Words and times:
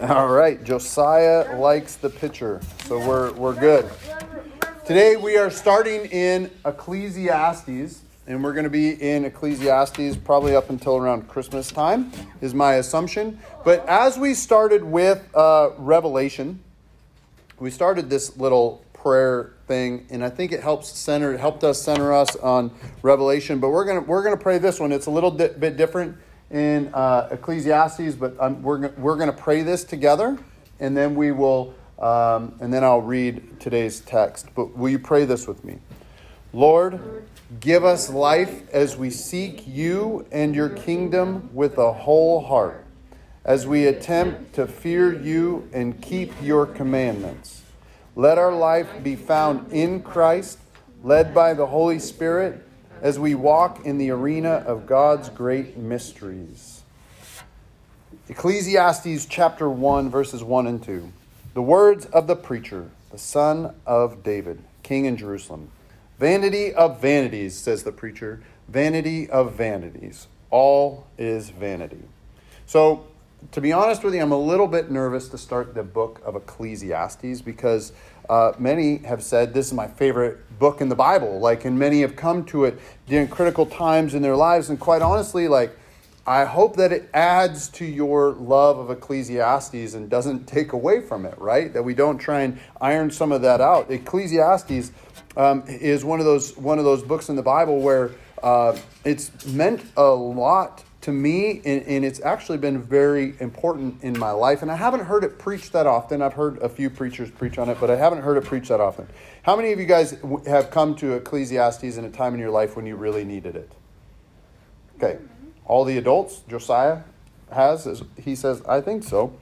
All 0.08 0.28
right, 0.28 0.64
Josiah 0.64 1.58
likes 1.58 1.96
the 1.96 2.08
picture, 2.08 2.58
so 2.86 2.98
we're, 3.06 3.32
we're 3.32 3.54
good. 3.54 3.86
Today 4.86 5.16
we 5.16 5.36
are 5.36 5.50
starting 5.50 6.06
in 6.06 6.50
Ecclesiastes, 6.64 8.00
and 8.26 8.42
we're 8.42 8.54
going 8.54 8.64
to 8.64 8.70
be 8.70 8.92
in 8.92 9.26
Ecclesiastes 9.26 10.16
probably 10.24 10.56
up 10.56 10.70
until 10.70 10.96
around 10.96 11.28
Christmas 11.28 11.70
time, 11.70 12.10
is 12.40 12.54
my 12.54 12.76
assumption. 12.76 13.38
But 13.62 13.86
as 13.86 14.16
we 14.16 14.32
started 14.32 14.82
with 14.82 15.22
uh, 15.36 15.72
Revelation, 15.76 16.60
we 17.58 17.70
started 17.70 18.08
this 18.08 18.38
little 18.38 18.82
prayer 18.94 19.52
thing, 19.66 20.06
and 20.08 20.24
I 20.24 20.30
think 20.30 20.52
it 20.52 20.62
helps 20.62 20.88
center, 20.88 21.36
helped 21.36 21.62
us 21.62 21.82
center 21.82 22.14
us 22.14 22.36
on 22.36 22.70
Revelation. 23.02 23.60
But 23.60 23.68
we're 23.68 23.84
gonna 23.84 24.00
we're 24.00 24.22
gonna 24.22 24.38
pray 24.38 24.56
this 24.56 24.80
one. 24.80 24.92
It's 24.92 25.06
a 25.06 25.10
little 25.10 25.30
di- 25.30 25.48
bit 25.48 25.76
different 25.76 26.16
in 26.50 26.92
uh, 26.94 27.28
Ecclesiastes, 27.30 28.14
but 28.14 28.34
um, 28.40 28.62
we're 28.62 28.88
we're 28.90 29.16
gonna 29.16 29.32
pray 29.32 29.62
this 29.62 29.84
together, 29.84 30.38
and 30.80 30.96
then 30.96 31.14
we 31.14 31.30
will, 31.30 31.74
um, 31.98 32.54
and 32.60 32.72
then 32.72 32.82
I'll 32.82 33.02
read 33.02 33.60
today's 33.60 34.00
text. 34.00 34.48
But 34.54 34.76
will 34.76 34.88
you 34.88 34.98
pray 34.98 35.24
this 35.24 35.46
with 35.46 35.64
me, 35.64 35.78
Lord? 36.52 37.24
Give 37.58 37.84
us 37.84 38.08
life 38.10 38.68
as 38.70 38.96
we 38.96 39.10
seek 39.10 39.66
you 39.66 40.24
and 40.30 40.54
your 40.54 40.68
kingdom 40.68 41.50
with 41.52 41.78
a 41.78 41.92
whole 41.92 42.44
heart, 42.44 42.84
as 43.44 43.66
we 43.66 43.86
attempt 43.86 44.54
to 44.54 44.68
fear 44.68 45.12
you 45.12 45.68
and 45.72 46.00
keep 46.00 46.32
your 46.40 46.66
commandments. 46.66 47.62
Let 48.14 48.38
our 48.38 48.54
life 48.54 49.02
be 49.02 49.16
found 49.16 49.72
in 49.72 50.02
Christ, 50.02 50.58
led 51.02 51.34
by 51.34 51.54
the 51.54 51.66
Holy 51.66 51.98
Spirit, 51.98 52.64
as 53.00 53.18
we 53.18 53.34
walk 53.34 53.84
in 53.84 53.98
the 53.98 54.10
arena 54.10 54.62
of 54.66 54.86
God's 54.86 55.28
great 55.28 55.76
mysteries. 55.76 56.82
Ecclesiastes 58.28 59.26
chapter 59.26 59.68
1, 59.68 60.10
verses 60.10 60.44
1 60.44 60.66
and 60.66 60.82
2. 60.82 61.12
The 61.54 61.62
words 61.62 62.06
of 62.06 62.26
the 62.26 62.36
preacher, 62.36 62.90
the 63.10 63.18
son 63.18 63.74
of 63.86 64.22
David, 64.22 64.62
king 64.82 65.06
in 65.06 65.16
Jerusalem. 65.16 65.70
Vanity 66.18 66.72
of 66.72 67.00
vanities, 67.00 67.56
says 67.56 67.82
the 67.82 67.92
preacher. 67.92 68.42
Vanity 68.68 69.28
of 69.28 69.54
vanities. 69.54 70.28
All 70.50 71.06
is 71.18 71.50
vanity. 71.50 72.02
So, 72.66 73.06
to 73.52 73.60
be 73.60 73.72
honest 73.72 74.04
with 74.04 74.14
you, 74.14 74.20
I'm 74.20 74.32
a 74.32 74.38
little 74.38 74.68
bit 74.68 74.90
nervous 74.90 75.28
to 75.30 75.38
start 75.38 75.74
the 75.74 75.82
book 75.82 76.20
of 76.24 76.36
Ecclesiastes 76.36 77.40
because 77.40 77.92
uh, 78.30 78.54
many 78.60 78.98
have 78.98 79.24
said 79.24 79.52
this 79.52 79.66
is 79.66 79.72
my 79.72 79.88
favorite 79.88 80.38
book 80.60 80.80
in 80.80 80.88
the 80.88 80.94
Bible. 80.94 81.40
Like, 81.40 81.64
and 81.64 81.76
many 81.76 82.02
have 82.02 82.14
come 82.14 82.44
to 82.44 82.64
it 82.64 82.78
during 83.08 83.26
critical 83.26 83.66
times 83.66 84.14
in 84.14 84.22
their 84.22 84.36
lives. 84.36 84.70
And 84.70 84.78
quite 84.78 85.02
honestly, 85.02 85.48
like, 85.48 85.76
I 86.24 86.44
hope 86.44 86.76
that 86.76 86.92
it 86.92 87.10
adds 87.12 87.68
to 87.70 87.84
your 87.84 88.30
love 88.34 88.78
of 88.78 88.88
Ecclesiastes 88.88 89.94
and 89.94 90.08
doesn't 90.08 90.46
take 90.46 90.72
away 90.72 91.00
from 91.00 91.26
it, 91.26 91.36
right? 91.38 91.72
That 91.72 91.82
we 91.82 91.92
don't 91.92 92.18
try 92.18 92.42
and 92.42 92.60
iron 92.80 93.10
some 93.10 93.32
of 93.32 93.42
that 93.42 93.60
out. 93.60 93.90
Ecclesiastes 93.90 94.92
um, 95.36 95.64
is 95.66 96.04
one 96.04 96.20
of 96.20 96.24
those 96.24 96.56
one 96.56 96.78
of 96.78 96.84
those 96.84 97.02
books 97.02 97.30
in 97.30 97.36
the 97.36 97.42
Bible 97.42 97.80
where 97.80 98.12
uh, 98.44 98.78
it's 99.04 99.44
meant 99.44 99.82
a 99.96 100.04
lot 100.04 100.84
to 101.02 101.12
me, 101.12 101.62
and, 101.64 101.82
and, 101.84 102.04
it's 102.04 102.20
actually 102.20 102.58
been 102.58 102.82
very 102.82 103.34
important 103.40 104.02
in 104.02 104.18
my 104.18 104.32
life. 104.32 104.60
And 104.60 104.70
I 104.70 104.76
haven't 104.76 105.06
heard 105.06 105.24
it 105.24 105.38
preached 105.38 105.72
that 105.72 105.86
often. 105.86 106.20
I've 106.20 106.34
heard 106.34 106.58
a 106.58 106.68
few 106.68 106.90
preachers 106.90 107.30
preach 107.30 107.56
on 107.56 107.70
it, 107.70 107.78
but 107.80 107.90
I 107.90 107.96
haven't 107.96 108.22
heard 108.22 108.36
it 108.36 108.44
preached 108.44 108.68
that 108.68 108.80
often. 108.80 109.08
How 109.42 109.56
many 109.56 109.72
of 109.72 109.80
you 109.80 109.86
guys 109.86 110.16
have 110.46 110.70
come 110.70 110.94
to 110.96 111.14
Ecclesiastes 111.14 111.96
in 111.96 112.04
a 112.04 112.10
time 112.10 112.34
in 112.34 112.40
your 112.40 112.50
life 112.50 112.76
when 112.76 112.84
you 112.84 112.96
really 112.96 113.24
needed 113.24 113.56
it? 113.56 113.72
Okay, 114.96 115.18
all 115.64 115.84
the 115.84 115.96
adults, 115.96 116.42
Josiah 116.48 117.00
has, 117.50 118.02
he 118.22 118.34
says, 118.34 118.62
I 118.68 118.82
think 118.82 119.02
so. 119.02 119.32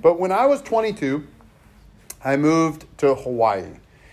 But 0.00 0.20
when 0.20 0.30
I 0.30 0.46
was 0.46 0.62
22, 0.62 1.26
I 2.24 2.36
moved 2.36 2.84
to 2.98 3.14
Hawaii. 3.16 3.64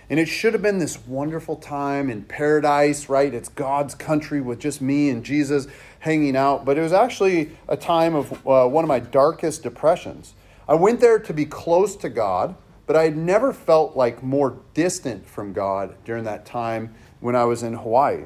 And 0.09 0.20
it 0.20 0.28
should 0.28 0.53
have 0.53 0.61
been 0.61 0.78
this 0.78 1.00
wonderful 1.08 1.56
time 1.56 2.09
in 2.09 2.23
paradise, 2.23 3.09
right? 3.09 3.34
It's 3.34 3.50
God's 3.50 3.95
country 3.95 4.39
with 4.39 4.60
just 4.60 4.82
me 4.82 5.10
and 5.10 5.23
Jesus 5.23 5.67
hanging 5.99 6.36
out. 6.36 6.64
But 6.64 6.77
it 6.77 6.82
was 6.82 6.93
actually 6.93 7.52
a 7.67 7.76
time 7.76 8.14
of 8.14 8.32
uh, 8.45 8.67
one 8.67 8.83
of 8.83 8.88
my 8.88 8.99
darkest 8.99 9.64
depressions. 9.64 10.33
I 10.67 10.76
went 10.76 10.99
there 10.99 11.20
to 11.20 11.33
be 11.33 11.45
close 11.45 11.95
to 11.98 12.10
God, 12.10 12.55
but 12.86 12.95
I 12.95 13.04
had 13.04 13.17
never 13.17 13.52
felt 13.52 13.95
like 13.95 14.21
more 14.21 14.60
distant 14.73 15.27
from 15.27 15.54
God 15.54 15.95
during 16.05 16.23
that 16.26 16.45
time 16.45 16.93
when 17.20 17.36
I 17.36 17.45
was 17.45 17.64
in 17.64 17.73
Hawaii. 17.73 18.26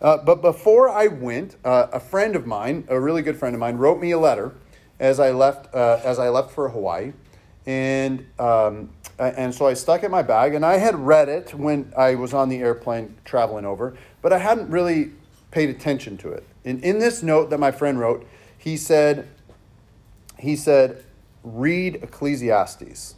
Uh, 0.00 0.16
but 0.18 0.40
before 0.40 0.88
I 0.88 1.06
went, 1.06 1.56
uh, 1.64 1.88
a 1.92 2.00
friend 2.00 2.34
of 2.34 2.46
mine, 2.46 2.84
a 2.88 2.98
really 2.98 3.22
good 3.22 3.36
friend 3.36 3.54
of 3.54 3.60
mine, 3.60 3.76
wrote 3.76 4.00
me 4.00 4.10
a 4.12 4.18
letter 4.18 4.54
as 4.98 5.20
I 5.20 5.30
left, 5.30 5.72
uh, 5.74 6.00
as 6.02 6.18
I 6.18 6.28
left 6.28 6.50
for 6.50 6.70
Hawaii. 6.70 7.12
And 7.66 8.26
um, 8.38 8.90
and 9.18 9.54
so 9.54 9.66
I 9.66 9.74
stuck 9.74 10.02
it 10.02 10.06
in 10.06 10.12
my 10.12 10.22
bag, 10.22 10.54
and 10.54 10.64
I 10.64 10.78
had 10.78 10.94
read 10.94 11.28
it 11.28 11.52
when 11.54 11.92
I 11.96 12.14
was 12.14 12.32
on 12.32 12.48
the 12.48 12.58
airplane 12.58 13.16
traveling 13.24 13.66
over, 13.66 13.94
but 14.22 14.32
I 14.32 14.38
hadn't 14.38 14.70
really 14.70 15.12
paid 15.50 15.68
attention 15.68 16.16
to 16.18 16.30
it. 16.30 16.44
And 16.64 16.82
in 16.82 16.98
this 16.98 17.22
note 17.22 17.50
that 17.50 17.58
my 17.58 17.70
friend 17.70 17.98
wrote, 17.98 18.26
he 18.56 18.76
said, 18.76 19.28
he 20.38 20.56
said, 20.56 21.04
read 21.42 21.96
Ecclesiastes. 21.96 23.14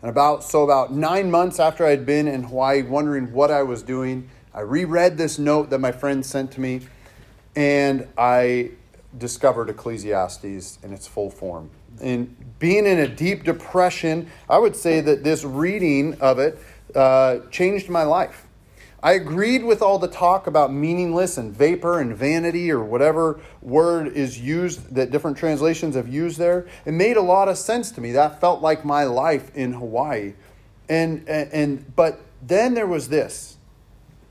And 0.00 0.10
about 0.10 0.44
so 0.44 0.64
about 0.64 0.92
nine 0.92 1.30
months 1.30 1.60
after 1.60 1.86
I 1.86 1.90
had 1.90 2.06
been 2.06 2.28
in 2.28 2.44
Hawaii, 2.44 2.82
wondering 2.82 3.32
what 3.32 3.50
I 3.50 3.62
was 3.62 3.82
doing, 3.82 4.30
I 4.54 4.60
reread 4.60 5.18
this 5.18 5.38
note 5.38 5.70
that 5.70 5.78
my 5.78 5.92
friend 5.92 6.24
sent 6.24 6.52
to 6.52 6.60
me, 6.60 6.82
and 7.56 8.08
I 8.16 8.70
discovered 9.16 9.68
Ecclesiastes 9.68 10.78
in 10.82 10.92
its 10.92 11.06
full 11.06 11.30
form. 11.30 11.70
And 12.00 12.34
being 12.58 12.86
in 12.86 12.98
a 12.98 13.08
deep 13.08 13.44
depression, 13.44 14.30
I 14.48 14.58
would 14.58 14.76
say 14.76 15.00
that 15.00 15.24
this 15.24 15.44
reading 15.44 16.20
of 16.20 16.38
it 16.38 16.58
uh, 16.94 17.40
changed 17.50 17.88
my 17.88 18.04
life. 18.04 18.46
I 19.02 19.12
agreed 19.12 19.64
with 19.64 19.82
all 19.82 19.98
the 19.98 20.08
talk 20.08 20.46
about 20.46 20.72
meaningless 20.72 21.36
and 21.36 21.54
vapor 21.54 22.00
and 22.00 22.16
vanity 22.16 22.70
or 22.70 22.82
whatever 22.82 23.38
word 23.60 24.08
is 24.08 24.40
used 24.40 24.94
that 24.94 25.10
different 25.10 25.36
translations 25.36 25.94
have 25.94 26.08
used 26.08 26.38
there. 26.38 26.66
It 26.86 26.92
made 26.92 27.18
a 27.18 27.22
lot 27.22 27.48
of 27.48 27.58
sense 27.58 27.90
to 27.92 28.00
me. 28.00 28.12
That 28.12 28.40
felt 28.40 28.62
like 28.62 28.82
my 28.82 29.04
life 29.04 29.54
in 29.54 29.74
Hawaii. 29.74 30.32
And, 30.88 31.28
and, 31.28 31.52
and 31.52 31.96
but 31.96 32.20
then 32.40 32.72
there 32.72 32.86
was 32.86 33.10
this. 33.10 33.58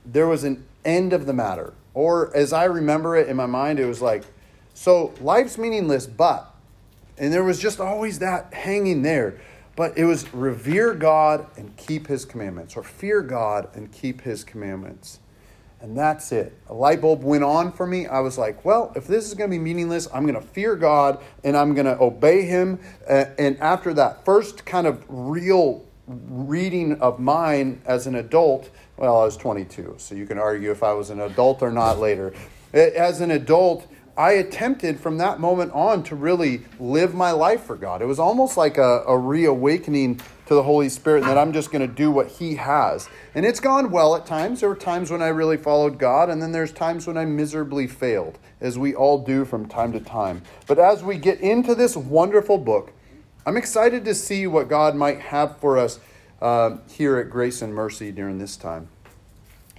There 0.08 0.28
was 0.28 0.44
an 0.44 0.66
end 0.84 1.14
of 1.14 1.28
the 1.28 1.34
matter. 1.34 1.74
Or 1.94 2.36
as 2.36 2.52
I 2.52 2.64
remember 2.64 3.16
it 3.16 3.30
in 3.30 3.36
my 3.36 3.46
mind, 3.46 3.80
it 3.80 3.86
was 3.86 4.02
like, 4.02 4.24
so 4.74 5.14
life's 5.22 5.58
meaningless, 5.58 6.08
but 6.08 6.53
and 7.18 7.32
there 7.32 7.44
was 7.44 7.60
just 7.60 7.80
always 7.80 8.20
that 8.20 8.54
hanging 8.54 9.02
there. 9.02 9.40
But 9.76 9.98
it 9.98 10.06
was 10.06 10.32
revere 10.34 10.94
God 10.94 11.48
and 11.58 11.76
keep 11.78 12.06
his 12.06 12.26
commandments, 12.26 12.78
or 12.78 12.84
fear 12.84 13.22
God 13.22 13.70
and 13.76 13.92
keep 13.92 14.22
his 14.22 14.44
commandments. 14.44 15.20
And 15.82 15.98
that's 15.98 16.32
it. 16.32 16.58
A 16.70 16.74
light 16.74 17.02
bulb 17.02 17.24
went 17.24 17.44
on 17.44 17.74
for 17.74 17.86
me. 17.86 18.08
I 18.08 18.20
was 18.22 18.38
like, 18.38 18.64
well, 18.64 18.94
if 18.96 19.06
this 19.06 19.28
is 19.28 19.34
going 19.34 19.50
to 19.50 19.54
be 19.54 19.60
meaningless, 19.62 20.08
I'm 20.14 20.26
going 20.26 20.40
to 20.40 20.48
fear 20.48 20.78
God 20.78 21.22
and 21.44 21.58
I'm 21.58 21.74
going 21.74 21.88
to 21.88 22.00
obey 22.00 22.44
him. 22.44 22.80
And 23.10 23.58
after 23.60 23.94
that 23.96 24.24
first 24.24 24.64
kind 24.64 24.88
of 24.88 25.04
real 25.10 25.84
reading 26.08 27.02
of 27.02 27.20
mine 27.20 27.82
as 27.86 28.08
an 28.08 28.16
adult, 28.16 28.70
well, 28.96 29.20
I 29.20 29.26
was 29.26 29.36
22, 29.36 29.96
so 29.98 30.16
you 30.16 30.26
can 30.26 30.38
argue 30.38 30.72
if 30.72 30.84
I 30.84 30.94
was 30.94 31.10
an 31.10 31.20
adult 31.20 31.62
or 31.62 31.72
not 31.72 32.00
later. 32.00 32.34
As 32.72 33.20
an 33.20 33.32
adult, 33.32 33.86
I 34.16 34.34
attempted 34.34 35.00
from 35.00 35.18
that 35.18 35.40
moment 35.40 35.72
on 35.74 36.04
to 36.04 36.16
really 36.16 36.62
live 36.80 37.16
my 37.16 37.32
life 37.32 37.64
for 37.64 37.76
God. 37.76 38.02
It 38.02 38.06
was 38.06 38.20
almost 38.20 38.58
like 38.58 38.78
a, 38.78 39.04
a 39.08 39.18
reawakening 39.18 40.22
to 40.46 40.54
the 40.54 40.62
Holy 40.62 40.90
Spirit 40.90 41.22
and 41.22 41.30
that 41.30 41.38
I'm 41.38 41.52
just 41.52 41.72
going 41.72 41.88
to 41.88 41.92
do 41.94 42.12
what 42.12 42.28
He 42.28 42.56
has. 42.56 43.10
And 43.34 43.44
it's 43.44 43.60
gone 43.60 43.90
well 43.90 44.16
at 44.16 44.28
times. 44.28 44.60
There 44.60 44.70
were 44.70 44.76
times 44.76 45.10
when 45.10 45.24
I 45.24 45.30
really 45.30 45.58
followed 45.58 45.98
God, 45.98 46.30
and 46.30 46.42
then 46.42 46.52
there's 46.52 46.72
times 46.72 47.08
when 47.08 47.18
I 47.18 47.26
miserably 47.26 47.88
failed, 47.88 48.38
as 48.62 48.78
we 48.78 48.94
all 48.94 49.18
do 49.18 49.46
from 49.46 49.68
time 49.68 49.92
to 49.94 50.00
time. 50.00 50.44
But 50.68 50.78
as 50.78 51.02
we 51.02 51.18
get 51.18 51.40
into 51.40 51.74
this 51.74 51.98
wonderful 51.98 52.60
book, 52.60 52.92
I'm 53.48 53.58
excited 53.58 54.06
to 54.06 54.14
see 54.14 54.46
what 54.46 54.70
God 54.70 54.96
might 54.96 55.22
have 55.22 55.58
for 55.58 55.78
us 55.78 56.00
uh, 56.40 56.78
here 56.88 57.18
at 57.18 57.32
Grace 57.32 57.64
and 57.64 57.74
Mercy 57.74 58.12
during 58.12 58.38
this 58.38 58.58
time. 58.58 58.90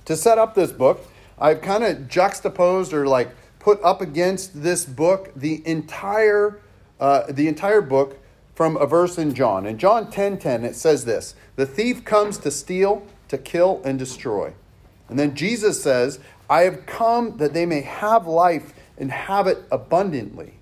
To 0.06 0.16
set 0.16 0.38
up 0.38 0.54
this 0.54 0.72
book, 0.72 1.06
I've 1.38 1.62
kind 1.62 1.84
of 1.84 2.08
juxtaposed 2.08 2.92
or 2.92 3.06
like 3.06 3.30
put 3.64 3.82
up 3.82 4.02
against 4.02 4.62
this 4.62 4.84
book 4.84 5.32
the 5.34 5.66
entire, 5.66 6.60
uh, 7.00 7.22
the 7.30 7.48
entire 7.48 7.80
book 7.80 8.18
from 8.54 8.76
a 8.76 8.84
verse 8.84 9.16
in 9.16 9.34
John. 9.34 9.64
In 9.64 9.78
John 9.78 10.10
10:10 10.10 10.38
10, 10.38 10.38
10, 10.38 10.64
it 10.66 10.76
says 10.76 11.06
this: 11.06 11.34
"The 11.56 11.64
thief 11.64 12.04
comes 12.04 12.36
to 12.38 12.50
steal, 12.50 13.02
to 13.28 13.38
kill 13.38 13.80
and 13.82 13.98
destroy." 13.98 14.52
And 15.08 15.18
then 15.18 15.34
Jesus 15.34 15.82
says, 15.82 16.18
"I 16.50 16.64
have 16.64 16.84
come 16.84 17.38
that 17.38 17.54
they 17.54 17.64
may 17.64 17.80
have 17.80 18.26
life 18.26 18.74
and 18.98 19.10
have 19.10 19.46
it 19.46 19.62
abundantly." 19.72 20.52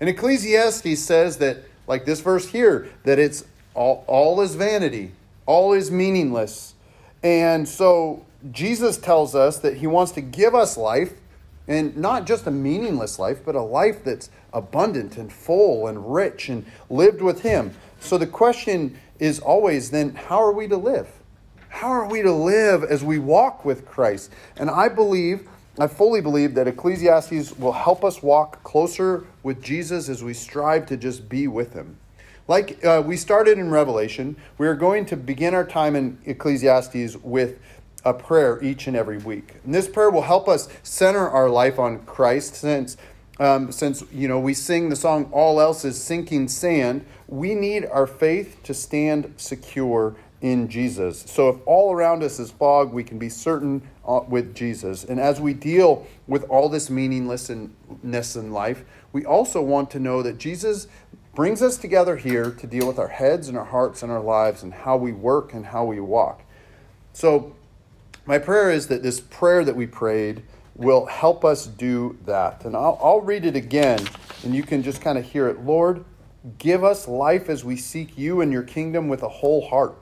And 0.00 0.10
Ecclesiastes 0.10 0.98
says 0.98 1.36
that 1.36 1.58
like 1.86 2.04
this 2.06 2.20
verse 2.20 2.48
here 2.48 2.88
that 3.04 3.20
it's 3.20 3.44
all, 3.72 4.02
all 4.08 4.40
is 4.40 4.56
vanity, 4.56 5.12
all 5.46 5.72
is 5.72 5.92
meaningless. 5.92 6.74
And 7.22 7.68
so 7.68 8.24
Jesus 8.50 8.98
tells 8.98 9.36
us 9.36 9.60
that 9.60 9.76
he 9.76 9.86
wants 9.86 10.10
to 10.12 10.20
give 10.20 10.56
us 10.56 10.76
life 10.76 11.12
and 11.72 11.96
not 11.96 12.26
just 12.26 12.46
a 12.46 12.50
meaningless 12.50 13.18
life, 13.18 13.44
but 13.44 13.54
a 13.54 13.62
life 13.62 14.04
that's 14.04 14.30
abundant 14.52 15.16
and 15.16 15.32
full 15.32 15.86
and 15.86 16.12
rich 16.12 16.48
and 16.48 16.64
lived 16.90 17.22
with 17.22 17.42
Him. 17.42 17.74
so 18.00 18.18
the 18.18 18.26
question 18.26 18.98
is 19.18 19.38
always 19.38 19.90
then, 19.90 20.14
how 20.14 20.42
are 20.42 20.52
we 20.52 20.66
to 20.68 20.76
live? 20.76 21.08
How 21.68 21.88
are 21.88 22.06
we 22.06 22.22
to 22.22 22.32
live 22.32 22.84
as 22.84 23.02
we 23.02 23.18
walk 23.18 23.64
with 23.64 23.86
Christ? 23.86 24.30
And 24.56 24.68
I 24.68 24.88
believe, 24.88 25.48
I 25.78 25.86
fully 25.86 26.20
believe 26.20 26.54
that 26.54 26.68
Ecclesiastes 26.68 27.56
will 27.56 27.72
help 27.72 28.04
us 28.04 28.22
walk 28.22 28.62
closer 28.62 29.24
with 29.42 29.62
Jesus 29.62 30.08
as 30.08 30.22
we 30.22 30.34
strive 30.34 30.86
to 30.86 30.96
just 30.96 31.28
be 31.28 31.48
with 31.48 31.72
him. 31.72 31.96
Like 32.48 32.84
uh, 32.84 33.02
we 33.04 33.16
started 33.16 33.58
in 33.58 33.70
Revelation, 33.70 34.36
we 34.58 34.66
are 34.66 34.74
going 34.74 35.06
to 35.06 35.16
begin 35.16 35.54
our 35.54 35.64
time 35.64 35.96
in 35.96 36.18
Ecclesiastes 36.26 37.16
with 37.22 37.58
a 38.04 38.12
prayer 38.12 38.62
each 38.62 38.86
and 38.86 38.96
every 38.96 39.18
week. 39.18 39.54
And 39.64 39.74
this 39.74 39.88
prayer 39.88 40.10
will 40.10 40.22
help 40.22 40.48
us 40.48 40.68
center 40.82 41.28
our 41.28 41.48
life 41.48 41.78
on 41.78 42.00
Christ. 42.00 42.54
Since 42.56 42.96
um, 43.40 43.72
since 43.72 44.04
you 44.12 44.28
know 44.28 44.38
we 44.38 44.54
sing 44.54 44.88
the 44.88 44.96
song 44.96 45.28
all 45.32 45.60
else 45.60 45.84
is 45.84 46.00
sinking 46.00 46.48
sand 46.48 47.04
we 47.28 47.54
need 47.54 47.86
our 47.86 48.06
faith 48.06 48.62
to 48.64 48.74
stand 48.74 49.32
secure 49.38 50.14
in 50.42 50.68
jesus. 50.68 51.22
So 51.22 51.48
if 51.48 51.56
all 51.64 51.92
around 51.94 52.22
us 52.22 52.38
is 52.38 52.50
fog 52.50 52.92
we 52.92 53.02
can 53.02 53.18
be 53.18 53.30
certain 53.30 53.82
uh, 54.06 54.20
with 54.28 54.54
jesus. 54.54 55.04
And 55.04 55.18
as 55.18 55.40
we 55.40 55.54
deal 55.54 56.06
with 56.26 56.44
all 56.44 56.68
this 56.68 56.90
meaninglessness 56.90 58.36
in 58.36 58.52
life 58.52 58.84
we 59.12 59.24
also 59.24 59.62
want 59.62 59.90
to 59.92 59.98
know 59.98 60.22
that 60.22 60.36
jesus 60.36 60.86
brings 61.34 61.62
us 61.62 61.78
together 61.78 62.16
here 62.16 62.50
to 62.50 62.66
deal 62.66 62.86
with 62.86 62.98
our 62.98 63.08
heads 63.08 63.48
and 63.48 63.56
our 63.56 63.64
hearts 63.64 64.02
and 64.02 64.12
our 64.12 64.20
lives 64.20 64.62
and 64.62 64.74
how 64.74 64.96
we 64.96 65.12
work 65.12 65.54
and 65.54 65.66
how 65.66 65.84
we 65.84 65.98
walk. 65.98 66.42
So 67.14 67.54
my 68.24 68.38
prayer 68.38 68.70
is 68.70 68.86
that 68.88 69.02
this 69.02 69.20
prayer 69.20 69.64
that 69.64 69.74
we 69.74 69.86
prayed 69.86 70.42
will 70.74 71.06
help 71.06 71.44
us 71.44 71.66
do 71.66 72.18
that. 72.24 72.64
And 72.64 72.76
I'll, 72.76 72.98
I'll 73.02 73.20
read 73.20 73.44
it 73.44 73.56
again, 73.56 74.00
and 74.44 74.54
you 74.54 74.62
can 74.62 74.82
just 74.82 75.00
kind 75.00 75.18
of 75.18 75.24
hear 75.24 75.48
it. 75.48 75.60
Lord, 75.60 76.04
give 76.58 76.84
us 76.84 77.08
life 77.08 77.48
as 77.48 77.64
we 77.64 77.76
seek 77.76 78.16
you 78.16 78.40
and 78.40 78.52
your 78.52 78.62
kingdom 78.62 79.08
with 79.08 79.22
a 79.22 79.28
whole 79.28 79.68
heart, 79.68 79.96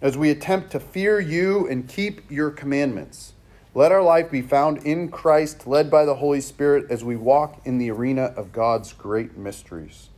as 0.00 0.16
we 0.16 0.30
attempt 0.30 0.70
to 0.72 0.80
fear 0.80 1.20
you 1.20 1.68
and 1.68 1.88
keep 1.88 2.30
your 2.30 2.50
commandments. 2.50 3.32
Let 3.74 3.90
our 3.90 4.02
life 4.02 4.30
be 4.30 4.42
found 4.42 4.78
in 4.84 5.08
Christ, 5.08 5.66
led 5.66 5.90
by 5.90 6.04
the 6.04 6.16
Holy 6.16 6.42
Spirit, 6.42 6.90
as 6.90 7.02
we 7.02 7.16
walk 7.16 7.62
in 7.64 7.78
the 7.78 7.90
arena 7.90 8.24
of 8.36 8.52
God's 8.52 8.92
great 8.92 9.36
mysteries. 9.36 10.10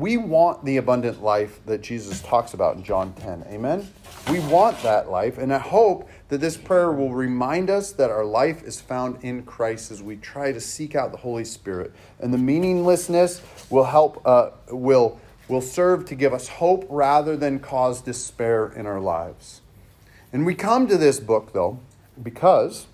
We 0.00 0.16
want 0.16 0.64
the 0.64 0.78
abundant 0.78 1.22
life 1.22 1.60
that 1.66 1.82
Jesus 1.82 2.22
talks 2.22 2.54
about 2.54 2.74
in 2.74 2.82
John 2.82 3.12
10. 3.12 3.44
Amen? 3.48 3.86
We 4.30 4.40
want 4.40 4.82
that 4.82 5.10
life, 5.10 5.36
and 5.36 5.52
I 5.52 5.58
hope 5.58 6.08
that 6.30 6.40
this 6.40 6.56
prayer 6.56 6.90
will 6.90 7.12
remind 7.12 7.68
us 7.68 7.92
that 7.92 8.08
our 8.08 8.24
life 8.24 8.62
is 8.62 8.80
found 8.80 9.22
in 9.22 9.42
Christ 9.42 9.90
as 9.90 10.02
we 10.02 10.16
try 10.16 10.52
to 10.52 10.60
seek 10.60 10.94
out 10.94 11.12
the 11.12 11.18
Holy 11.18 11.44
Spirit. 11.44 11.92
And 12.18 12.32
the 12.32 12.38
meaninglessness 12.38 13.42
will 13.68 13.84
help, 13.84 14.22
uh, 14.24 14.52
will, 14.70 15.20
will 15.48 15.60
serve 15.60 16.06
to 16.06 16.14
give 16.14 16.32
us 16.32 16.48
hope 16.48 16.86
rather 16.88 17.36
than 17.36 17.58
cause 17.58 18.00
despair 18.00 18.68
in 18.68 18.86
our 18.86 19.00
lives. 19.00 19.60
And 20.32 20.46
we 20.46 20.54
come 20.54 20.86
to 20.86 20.96
this 20.96 21.20
book, 21.20 21.52
though, 21.52 21.78
because 22.22 22.86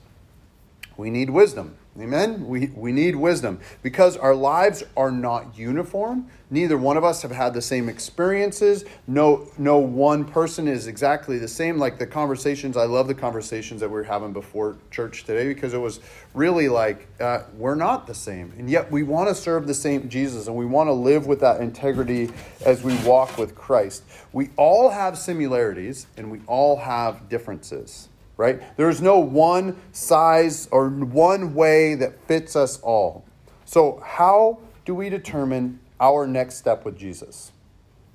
we 0.97 1.11
need 1.11 1.31
wisdom. 1.31 1.77
Amen? 2.01 2.47
We, 2.47 2.67
we 2.75 2.93
need 2.93 3.17
wisdom. 3.17 3.61
Because 3.83 4.17
our 4.17 4.35
lives 4.35 4.85
are 4.97 5.11
not 5.11 5.57
uniform, 5.57 6.29
neither 6.51 6.77
one 6.77 6.97
of 6.97 7.05
us 7.05 7.23
have 7.23 7.31
had 7.31 7.55
the 7.55 7.63
same 7.63 7.89
experiences. 7.89 8.85
No, 9.07 9.49
no 9.57 9.79
one 9.79 10.25
person 10.25 10.69
is 10.69 10.87
exactly 10.87 11.39
the 11.39 11.49
same. 11.49 11.79
Like 11.79 11.99
the 11.99 12.07
conversations, 12.07 12.77
I 12.77 12.85
love 12.85 13.09
the 13.09 13.15
conversations 13.15 13.81
that 13.81 13.91
we 13.91 13.99
are 13.99 14.05
having 14.05 14.33
before 14.33 14.77
church 14.91 15.25
today 15.25 15.49
because 15.49 15.75
it 15.75 15.81
was 15.81 16.01
really 16.35 16.69
like 16.69 17.09
uh, 17.21 17.45
we're 17.55 17.75
not 17.75 18.07
the 18.07 18.15
same. 18.15 18.53
And 18.59 18.69
yet 18.69 18.91
we 18.91 19.03
want 19.03 19.29
to 19.29 19.35
serve 19.35 19.67
the 19.67 19.75
same 19.75 20.09
Jesus 20.09 20.47
and 20.47 20.57
we 20.57 20.67
want 20.67 20.89
to 20.89 20.93
live 20.93 21.27
with 21.27 21.41
that 21.41 21.61
integrity 21.61 22.31
as 22.65 22.83
we 22.83 22.97
walk 23.05 23.39
with 23.39 23.55
Christ. 23.55 24.05
We 24.33 24.51
all 24.57 24.91
have 24.91 25.17
similarities 25.17 26.07
and 26.17 26.31
we 26.31 26.41
all 26.47 26.77
have 26.77 27.29
differences 27.29 28.09
right? 28.37 28.61
There's 28.77 29.01
no 29.01 29.19
one 29.19 29.81
size 29.93 30.69
or 30.71 30.89
one 30.89 31.55
way 31.55 31.95
that 31.95 32.27
fits 32.27 32.57
us 32.57 32.81
all. 32.81 33.25
So, 33.65 34.01
how 34.05 34.59
do 34.85 34.95
we 34.95 35.09
determine 35.09 35.81
our 36.01 36.27
next 36.27 36.57
step 36.57 36.85
with 36.85 36.97
Jesus? 36.99 37.53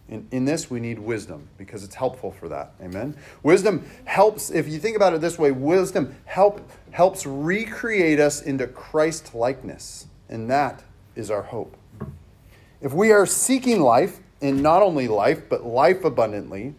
In, 0.07 0.27
in 0.31 0.45
this, 0.45 0.69
we 0.69 0.79
need 0.79 0.99
wisdom 0.99 1.47
because 1.57 1.83
it's 1.83 1.95
helpful 1.95 2.31
for 2.31 2.49
that. 2.49 2.73
Amen. 2.81 3.15
Wisdom 3.43 3.85
helps, 4.05 4.51
if 4.51 4.67
you 4.67 4.77
think 4.79 4.95
about 4.95 5.13
it 5.13 5.21
this 5.21 5.39
way, 5.39 5.51
wisdom 5.51 6.15
help, 6.25 6.69
helps 6.91 7.25
recreate 7.25 8.19
us 8.19 8.41
into 8.41 8.67
Christ 8.67 9.33
likeness. 9.33 10.07
And 10.29 10.49
that 10.49 10.83
is 11.15 11.31
our 11.31 11.43
hope. 11.43 11.77
If 12.81 12.93
we 12.93 13.11
are 13.11 13.25
seeking 13.25 13.81
life, 13.81 14.19
and 14.41 14.63
not 14.63 14.81
only 14.81 15.07
life, 15.07 15.47
but 15.47 15.63
life 15.63 16.03
abundantly, 16.03 16.73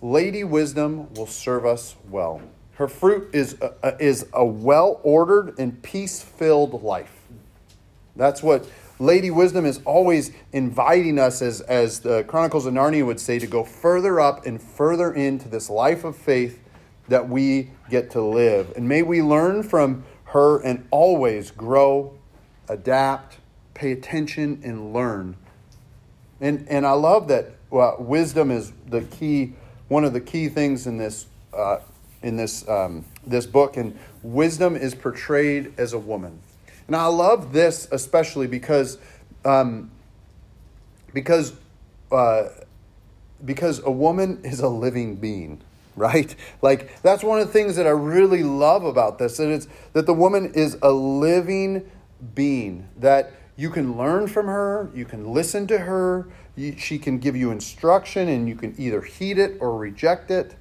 Lady 0.00 0.44
Wisdom 0.44 1.12
will 1.14 1.26
serve 1.26 1.66
us 1.66 1.96
well. 2.08 2.40
Her 2.76 2.88
fruit 2.88 3.30
is 3.32 3.56
a, 3.60 3.96
is 3.98 4.26
a 4.32 4.44
well 4.44 5.00
ordered 5.02 5.58
and 5.58 5.82
peace 5.82 6.22
filled 6.22 6.82
life. 6.82 7.12
That's 8.14 8.42
what 8.42 8.66
Lady 8.98 9.30
Wisdom 9.30 9.66
is 9.66 9.80
always 9.84 10.30
inviting 10.52 11.18
us, 11.18 11.42
as, 11.42 11.60
as 11.62 12.00
the 12.00 12.24
Chronicles 12.24 12.66
of 12.66 12.74
Narnia 12.74 13.04
would 13.04 13.20
say, 13.20 13.38
to 13.38 13.46
go 13.46 13.64
further 13.64 14.20
up 14.20 14.46
and 14.46 14.62
further 14.62 15.12
into 15.12 15.48
this 15.48 15.68
life 15.68 16.04
of 16.04 16.16
faith 16.16 16.62
that 17.08 17.28
we 17.28 17.70
get 17.90 18.10
to 18.12 18.22
live. 18.22 18.72
And 18.76 18.88
may 18.88 19.02
we 19.02 19.22
learn 19.22 19.62
from 19.62 20.04
her 20.24 20.60
and 20.60 20.86
always 20.90 21.50
grow, 21.50 22.18
adapt, 22.68 23.38
pay 23.74 23.92
attention, 23.92 24.60
and 24.64 24.92
learn. 24.92 25.36
And, 26.40 26.66
and 26.68 26.86
I 26.86 26.92
love 26.92 27.28
that 27.28 27.54
wisdom 27.70 28.50
is 28.50 28.72
the 28.86 29.02
key, 29.02 29.54
one 29.88 30.04
of 30.04 30.12
the 30.12 30.20
key 30.20 30.48
things 30.48 30.86
in 30.86 30.98
this 30.98 31.26
uh, 31.54 31.78
in 32.22 32.36
this, 32.36 32.68
um, 32.68 33.04
this 33.26 33.46
book, 33.46 33.76
and 33.76 33.98
wisdom 34.22 34.76
is 34.76 34.94
portrayed 34.94 35.72
as 35.78 35.92
a 35.92 35.98
woman. 35.98 36.40
And 36.86 36.96
I 36.96 37.06
love 37.06 37.52
this 37.52 37.88
especially 37.90 38.46
because, 38.46 38.98
um, 39.44 39.90
because, 41.12 41.54
uh, 42.12 42.48
because 43.44 43.80
a 43.84 43.90
woman 43.90 44.40
is 44.44 44.60
a 44.60 44.68
living 44.68 45.16
being, 45.16 45.60
right? 45.96 46.34
Like 46.62 47.02
that's 47.02 47.22
one 47.22 47.40
of 47.40 47.46
the 47.46 47.52
things 47.52 47.76
that 47.76 47.86
I 47.86 47.90
really 47.90 48.42
love 48.42 48.84
about 48.84 49.18
this. 49.18 49.36
That 49.36 49.48
it's 49.48 49.68
that 49.92 50.06
the 50.06 50.14
woman 50.14 50.52
is 50.54 50.78
a 50.82 50.90
living 50.90 51.90
being 52.34 52.88
that 52.98 53.32
you 53.56 53.70
can 53.70 53.96
learn 53.96 54.26
from 54.28 54.46
her, 54.46 54.90
you 54.94 55.04
can 55.04 55.32
listen 55.32 55.66
to 55.66 55.78
her, 55.78 56.28
she 56.76 56.98
can 56.98 57.18
give 57.18 57.34
you 57.36 57.50
instruction, 57.50 58.28
and 58.28 58.48
you 58.48 58.54
can 58.54 58.74
either 58.78 59.00
heed 59.00 59.38
it 59.38 59.56
or 59.60 59.76
reject 59.76 60.30
it 60.30 60.54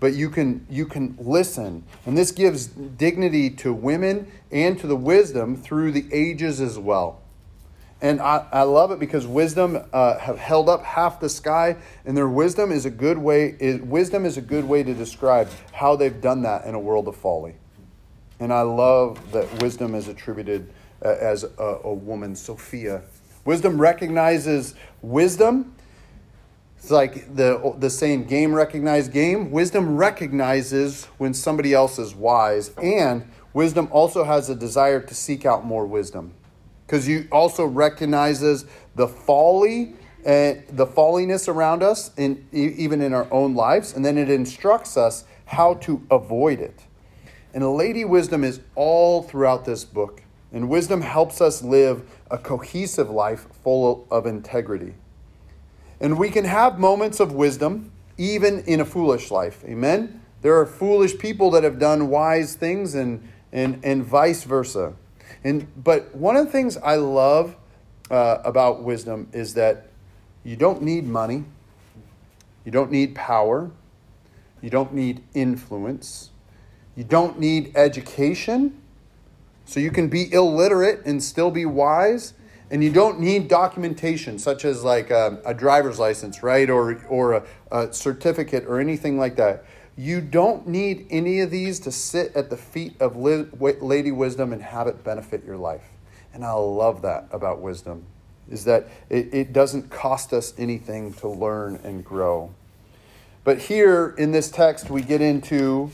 but 0.00 0.14
you 0.14 0.30
can 0.30 0.66
you 0.68 0.86
can 0.86 1.14
listen. 1.20 1.84
And 2.06 2.16
this 2.16 2.32
gives 2.32 2.66
dignity 2.66 3.50
to 3.50 3.72
women 3.72 4.32
and 4.50 4.78
to 4.80 4.86
the 4.86 4.96
wisdom 4.96 5.56
through 5.56 5.92
the 5.92 6.06
ages 6.10 6.60
as 6.60 6.78
well. 6.78 7.20
And 8.02 8.20
i, 8.20 8.46
I 8.50 8.62
love 8.62 8.90
it 8.90 8.98
because 8.98 9.26
wisdom 9.26 9.78
uh, 9.92 10.18
have 10.18 10.38
held 10.38 10.70
up 10.70 10.82
half 10.82 11.20
the 11.20 11.28
sky 11.28 11.76
and 12.06 12.16
their 12.16 12.28
wisdom 12.28 12.72
is 12.72 12.86
a 12.86 12.90
good 12.90 13.18
way 13.18 13.54
is, 13.60 13.80
wisdom 13.82 14.24
is 14.24 14.38
a 14.38 14.40
good 14.40 14.64
way 14.64 14.82
to 14.82 14.94
describe 14.94 15.50
how 15.72 15.96
they've 15.96 16.20
done 16.20 16.42
that 16.42 16.64
in 16.64 16.74
a 16.74 16.80
world 16.80 17.06
of 17.06 17.16
folly. 17.16 17.54
And 18.40 18.54
i 18.54 18.62
love 18.62 19.32
that 19.32 19.62
wisdom 19.62 19.94
is 19.94 20.08
attributed 20.08 20.72
uh, 21.04 21.08
as 21.08 21.44
a, 21.44 21.78
a 21.84 21.92
woman 21.92 22.34
sophia. 22.34 23.02
Wisdom 23.44 23.78
recognizes 23.78 24.74
wisdom 25.02 25.74
it's 26.80 26.90
like 26.90 27.36
the, 27.36 27.74
the 27.76 27.90
saying, 27.90 28.24
game 28.24 28.54
recognized 28.54 29.12
game. 29.12 29.50
Wisdom 29.50 29.98
recognizes 29.98 31.04
when 31.18 31.34
somebody 31.34 31.74
else 31.74 31.98
is 31.98 32.14
wise, 32.14 32.70
and 32.82 33.30
wisdom 33.52 33.86
also 33.90 34.24
has 34.24 34.48
a 34.48 34.54
desire 34.54 34.98
to 34.98 35.14
seek 35.14 35.44
out 35.44 35.66
more 35.66 35.84
wisdom. 35.84 36.32
Because 36.86 37.06
you 37.06 37.28
also 37.30 37.66
recognizes 37.66 38.64
the 38.94 39.06
folly 39.06 39.94
and 40.24 40.64
the 40.70 40.86
falliness 40.86 41.48
around 41.48 41.82
us, 41.82 42.12
in, 42.16 42.48
even 42.50 43.02
in 43.02 43.12
our 43.12 43.30
own 43.30 43.54
lives, 43.54 43.94
and 43.94 44.02
then 44.02 44.16
it 44.16 44.30
instructs 44.30 44.96
us 44.96 45.24
how 45.44 45.74
to 45.74 46.02
avoid 46.10 46.60
it. 46.60 46.86
And 47.52 47.76
Lady 47.76 48.06
Wisdom 48.06 48.42
is 48.42 48.60
all 48.74 49.22
throughout 49.22 49.66
this 49.66 49.84
book. 49.84 50.22
And 50.52 50.70
wisdom 50.70 51.02
helps 51.02 51.42
us 51.42 51.62
live 51.62 52.10
a 52.30 52.38
cohesive 52.38 53.10
life 53.10 53.46
full 53.62 54.06
of 54.10 54.24
integrity. 54.24 54.94
And 56.00 56.18
we 56.18 56.30
can 56.30 56.44
have 56.44 56.78
moments 56.78 57.20
of 57.20 57.32
wisdom 57.32 57.92
even 58.16 58.60
in 58.64 58.80
a 58.80 58.84
foolish 58.84 59.30
life. 59.30 59.64
Amen? 59.64 60.20
There 60.42 60.58
are 60.58 60.66
foolish 60.66 61.18
people 61.18 61.50
that 61.52 61.64
have 61.64 61.78
done 61.78 62.08
wise 62.08 62.54
things 62.54 62.94
and, 62.94 63.26
and, 63.52 63.80
and 63.84 64.04
vice 64.04 64.44
versa. 64.44 64.94
And, 65.44 65.66
but 65.82 66.14
one 66.14 66.36
of 66.36 66.46
the 66.46 66.52
things 66.52 66.76
I 66.78 66.96
love 66.96 67.56
uh, 68.10 68.38
about 68.44 68.82
wisdom 68.82 69.28
is 69.32 69.54
that 69.54 69.86
you 70.44 70.56
don't 70.56 70.82
need 70.82 71.06
money, 71.06 71.44
you 72.64 72.72
don't 72.72 72.90
need 72.90 73.14
power, 73.14 73.70
you 74.60 74.70
don't 74.70 74.92
need 74.92 75.22
influence, 75.34 76.30
you 76.96 77.04
don't 77.04 77.38
need 77.38 77.72
education. 77.76 78.80
So 79.64 79.78
you 79.80 79.90
can 79.90 80.08
be 80.08 80.32
illiterate 80.32 81.06
and 81.06 81.22
still 81.22 81.50
be 81.50 81.64
wise. 81.64 82.34
And 82.70 82.84
you 82.84 82.90
don't 82.90 83.18
need 83.18 83.48
documentation 83.48 84.38
such 84.38 84.64
as 84.64 84.84
like 84.84 85.10
a, 85.10 85.40
a 85.44 85.52
driver's 85.52 85.98
license, 85.98 86.42
right, 86.42 86.70
or 86.70 87.04
or 87.08 87.34
a, 87.34 87.42
a 87.70 87.92
certificate 87.92 88.64
or 88.66 88.80
anything 88.80 89.18
like 89.18 89.36
that. 89.36 89.64
You 89.96 90.20
don't 90.20 90.66
need 90.66 91.06
any 91.10 91.40
of 91.40 91.50
these 91.50 91.80
to 91.80 91.92
sit 91.92 92.34
at 92.34 92.48
the 92.48 92.56
feet 92.56 92.94
of 93.00 93.16
Lady 93.16 94.12
Wisdom 94.12 94.52
and 94.52 94.62
have 94.62 94.86
it 94.86 95.04
benefit 95.04 95.44
your 95.44 95.58
life. 95.58 95.84
And 96.32 96.44
I 96.44 96.52
love 96.52 97.02
that 97.02 97.26
about 97.32 97.60
wisdom, 97.60 98.04
is 98.48 98.64
that 98.64 98.88
it, 99.10 99.34
it 99.34 99.52
doesn't 99.52 99.90
cost 99.90 100.32
us 100.32 100.54
anything 100.56 101.12
to 101.14 101.28
learn 101.28 101.80
and 101.82 102.04
grow. 102.04 102.50
But 103.42 103.58
here 103.58 104.14
in 104.16 104.32
this 104.32 104.50
text, 104.50 104.90
we 104.90 105.02
get 105.02 105.20
into 105.20 105.90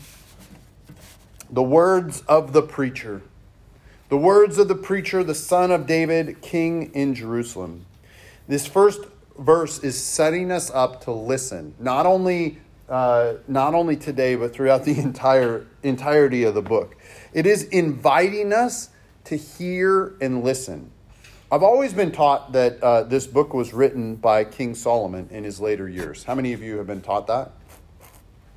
the 1.49 1.63
words 1.63 2.21
of 2.27 2.53
the 2.53 2.61
preacher. 2.61 3.23
The 4.09 4.17
words 4.17 4.57
of 4.57 4.69
the 4.69 4.75
preacher, 4.75 5.21
the 5.21 5.35
son 5.35 5.69
of 5.69 5.85
David, 5.85 6.41
king 6.41 6.93
in 6.93 7.13
Jerusalem. 7.13 7.85
This 8.47 8.65
first 8.65 9.01
verse 9.37 9.79
is 9.79 10.01
setting 10.01 10.49
us 10.49 10.71
up 10.71 11.01
to 11.03 11.11
listen, 11.11 11.75
not 11.79 12.05
only 12.05 12.59
uh, 12.87 13.33
not 13.49 13.73
only 13.73 13.97
today, 13.97 14.35
but 14.35 14.53
throughout 14.53 14.85
the 14.85 14.97
entire 14.99 15.65
entirety 15.83 16.43
of 16.43 16.53
the 16.53 16.61
book. 16.61 16.95
It 17.33 17.45
is 17.45 17.63
inviting 17.63 18.53
us 18.53 18.89
to 19.25 19.35
hear 19.35 20.15
and 20.21 20.41
listen. 20.41 20.89
I've 21.51 21.63
always 21.63 21.93
been 21.93 22.13
taught 22.13 22.53
that 22.53 22.81
uh, 22.81 23.03
this 23.03 23.27
book 23.27 23.53
was 23.53 23.73
written 23.73 24.15
by 24.15 24.45
King 24.45 24.73
Solomon 24.73 25.27
in 25.31 25.43
his 25.43 25.59
later 25.59 25.89
years. 25.89 26.23
How 26.23 26.33
many 26.33 26.53
of 26.53 26.61
you 26.61 26.77
have 26.77 26.87
been 26.87 27.01
taught 27.01 27.27
that? 27.27 27.51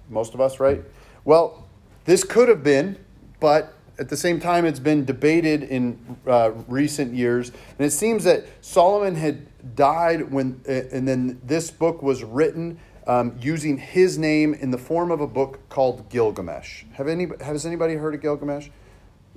Most 0.08 0.34
of 0.34 0.40
us, 0.40 0.60
right? 0.60 0.80
Well, 1.24 1.66
this 2.04 2.22
could 2.22 2.48
have 2.48 2.62
been, 2.62 2.98
but 3.40 3.74
at 4.00 4.08
the 4.08 4.16
same 4.16 4.40
time, 4.40 4.64
it's 4.64 4.80
been 4.80 5.04
debated 5.04 5.62
in 5.62 6.16
uh, 6.26 6.52
recent 6.66 7.14
years. 7.14 7.50
And 7.50 7.86
it 7.86 7.90
seems 7.90 8.24
that 8.24 8.46
Solomon 8.62 9.14
had 9.14 9.46
died 9.76 10.32
when, 10.32 10.62
uh, 10.66 10.72
and 10.90 11.06
then 11.06 11.38
this 11.44 11.70
book 11.70 12.02
was 12.02 12.24
written 12.24 12.80
um, 13.06 13.36
using 13.38 13.76
his 13.76 14.16
name 14.16 14.54
in 14.54 14.70
the 14.70 14.78
form 14.78 15.10
of 15.10 15.20
a 15.20 15.26
book 15.26 15.68
called 15.68 16.08
Gilgamesh. 16.08 16.84
Have 16.94 17.08
any, 17.08 17.28
has 17.42 17.66
anybody 17.66 17.94
heard 17.94 18.14
of 18.14 18.22
Gilgamesh? 18.22 18.68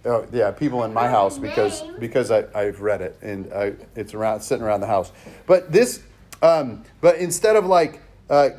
Oh 0.06 0.26
yeah, 0.32 0.52
people 0.52 0.84
in 0.84 0.94
my 0.94 1.08
house 1.08 1.38
because 1.38 1.82
because 1.98 2.30
I, 2.30 2.44
I've 2.54 2.82
read 2.82 3.02
it 3.02 3.18
and 3.22 3.54
I, 3.54 3.74
it's 3.96 4.14
around 4.14 4.42
sitting 4.42 4.62
around 4.62 4.82
the 4.82 4.88
house. 4.88 5.14
But 5.46 5.72
this, 5.72 6.04
um, 6.42 6.84
but 7.00 7.16
instead 7.20 7.56
of 7.56 7.66
like 7.68 8.02
uh, 8.30 8.50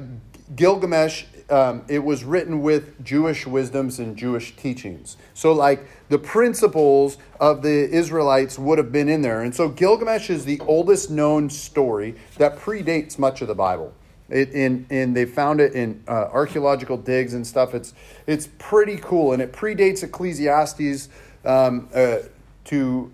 Gilgamesh, 0.56 1.24
um, 1.50 1.84
it 1.88 1.98
was 1.98 2.24
written 2.24 2.62
with 2.62 3.04
Jewish 3.04 3.46
wisdoms 3.46 3.98
and 3.98 4.16
Jewish 4.16 4.56
teachings. 4.56 5.16
So 5.34 5.52
like 5.52 5.86
the 6.08 6.18
principles 6.18 7.18
of 7.38 7.62
the 7.62 7.90
Israelites 7.90 8.58
would 8.58 8.78
have 8.78 8.92
been 8.92 9.08
in 9.08 9.22
there, 9.22 9.42
and 9.42 9.54
so 9.54 9.68
Gilgamesh 9.68 10.30
is 10.30 10.44
the 10.44 10.60
oldest 10.60 11.10
known 11.10 11.50
story 11.50 12.14
that 12.38 12.58
predates 12.58 13.18
much 13.18 13.42
of 13.42 13.48
the 13.48 13.54
Bible. 13.54 13.92
It, 14.30 14.52
in, 14.52 14.86
and 14.88 15.14
they 15.14 15.26
found 15.26 15.60
it 15.60 15.74
in 15.74 16.02
uh, 16.08 16.28
archaeological 16.32 16.96
digs 16.96 17.34
and 17.34 17.46
stuff. 17.46 17.74
It's, 17.74 17.92
it's 18.26 18.48
pretty 18.58 18.96
cool, 18.96 19.32
and 19.32 19.42
it 19.42 19.52
predates 19.52 20.02
Ecclesiastes 20.02 21.10
um, 21.44 21.90
uh, 21.94 22.18
to, 22.64 23.12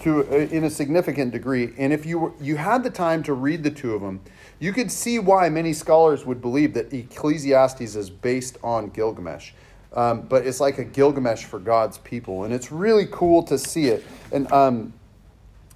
to 0.00 0.28
uh, 0.30 0.36
in 0.36 0.64
a 0.64 0.70
significant 0.70 1.32
degree. 1.32 1.72
And 1.78 1.94
if 1.94 2.04
you, 2.04 2.18
were, 2.18 2.32
you 2.40 2.56
had 2.56 2.82
the 2.82 2.90
time 2.90 3.22
to 3.22 3.32
read 3.32 3.62
the 3.62 3.70
two 3.70 3.94
of 3.94 4.02
them, 4.02 4.20
you 4.60 4.72
could 4.72 4.92
see 4.92 5.18
why 5.18 5.48
many 5.48 5.72
scholars 5.72 6.24
would 6.24 6.40
believe 6.40 6.74
that 6.74 6.92
Ecclesiastes 6.92 7.96
is 7.96 8.08
based 8.08 8.58
on 8.62 8.90
Gilgamesh. 8.90 9.52
Um, 9.92 10.20
but 10.22 10.46
it's 10.46 10.60
like 10.60 10.78
a 10.78 10.84
Gilgamesh 10.84 11.44
for 11.44 11.58
God's 11.58 11.98
people, 11.98 12.44
and 12.44 12.54
it's 12.54 12.70
really 12.70 13.06
cool 13.10 13.42
to 13.44 13.58
see 13.58 13.86
it. 13.86 14.04
And 14.30 14.50
um, 14.52 14.92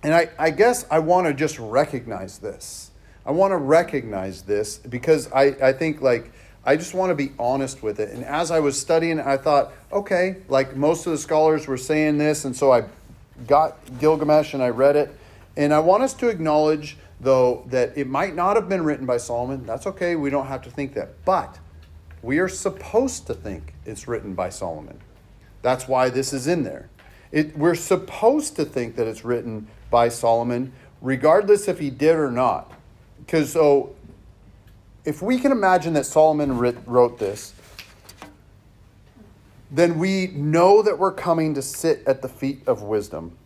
and 0.04 0.14
I, 0.14 0.28
I 0.38 0.50
guess 0.50 0.86
I 0.90 1.00
want 1.00 1.26
to 1.26 1.34
just 1.34 1.58
recognize 1.58 2.38
this. 2.38 2.90
I 3.26 3.32
want 3.32 3.52
to 3.52 3.56
recognize 3.56 4.42
this 4.42 4.76
because 4.76 5.32
I, 5.32 5.56
I 5.60 5.72
think 5.72 6.02
like 6.02 6.30
I 6.64 6.76
just 6.76 6.94
want 6.94 7.10
to 7.10 7.14
be 7.14 7.32
honest 7.38 7.82
with 7.82 7.98
it. 7.98 8.10
And 8.10 8.22
as 8.22 8.50
I 8.50 8.60
was 8.60 8.78
studying, 8.78 9.18
I 9.18 9.36
thought, 9.36 9.72
okay, 9.90 10.36
like 10.48 10.76
most 10.76 11.06
of 11.06 11.12
the 11.12 11.18
scholars 11.18 11.66
were 11.66 11.78
saying 11.78 12.18
this, 12.18 12.44
and 12.44 12.54
so 12.54 12.70
I 12.70 12.84
got 13.46 13.78
Gilgamesh 13.98 14.54
and 14.54 14.62
I 14.62 14.68
read 14.68 14.94
it. 14.94 15.14
And 15.56 15.72
I 15.72 15.78
want 15.80 16.02
us 16.02 16.14
to 16.14 16.28
acknowledge, 16.28 16.96
though, 17.24 17.64
that 17.68 17.96
it 17.96 18.06
might 18.06 18.34
not 18.34 18.56
have 18.56 18.68
been 18.68 18.84
written 18.84 19.06
by 19.06 19.16
Solomon. 19.16 19.66
That's 19.66 19.86
okay, 19.86 20.14
we 20.16 20.30
don't 20.30 20.46
have 20.46 20.62
to 20.62 20.70
think 20.70 20.94
that. 20.94 21.24
But 21.24 21.58
we 22.22 22.38
are 22.38 22.48
supposed 22.48 23.26
to 23.26 23.34
think 23.34 23.74
it's 23.84 24.06
written 24.06 24.34
by 24.34 24.50
Solomon. 24.50 25.00
That's 25.62 25.88
why 25.88 26.10
this 26.10 26.32
is 26.32 26.46
in 26.46 26.62
there. 26.62 26.88
It, 27.32 27.56
we're 27.56 27.74
supposed 27.74 28.56
to 28.56 28.64
think 28.64 28.96
that 28.96 29.06
it's 29.06 29.24
written 29.24 29.66
by 29.90 30.08
Solomon, 30.08 30.72
regardless 31.00 31.66
if 31.68 31.78
he 31.78 31.90
did 31.90 32.16
or 32.16 32.30
not. 32.30 32.72
Because 33.18 33.52
so 33.52 33.62
oh, 33.62 33.96
if 35.04 35.20
we 35.20 35.38
can 35.38 35.52
imagine 35.52 35.92
that 35.94 36.06
Solomon 36.06 36.58
wrote 36.58 37.18
this, 37.18 37.54
then 39.70 39.98
we 39.98 40.28
know 40.28 40.82
that 40.82 40.98
we're 40.98 41.12
coming 41.12 41.54
to 41.54 41.62
sit 41.62 42.02
at 42.06 42.22
the 42.22 42.28
feet 42.28 42.62
of 42.66 42.82
wisdom. 42.82 43.36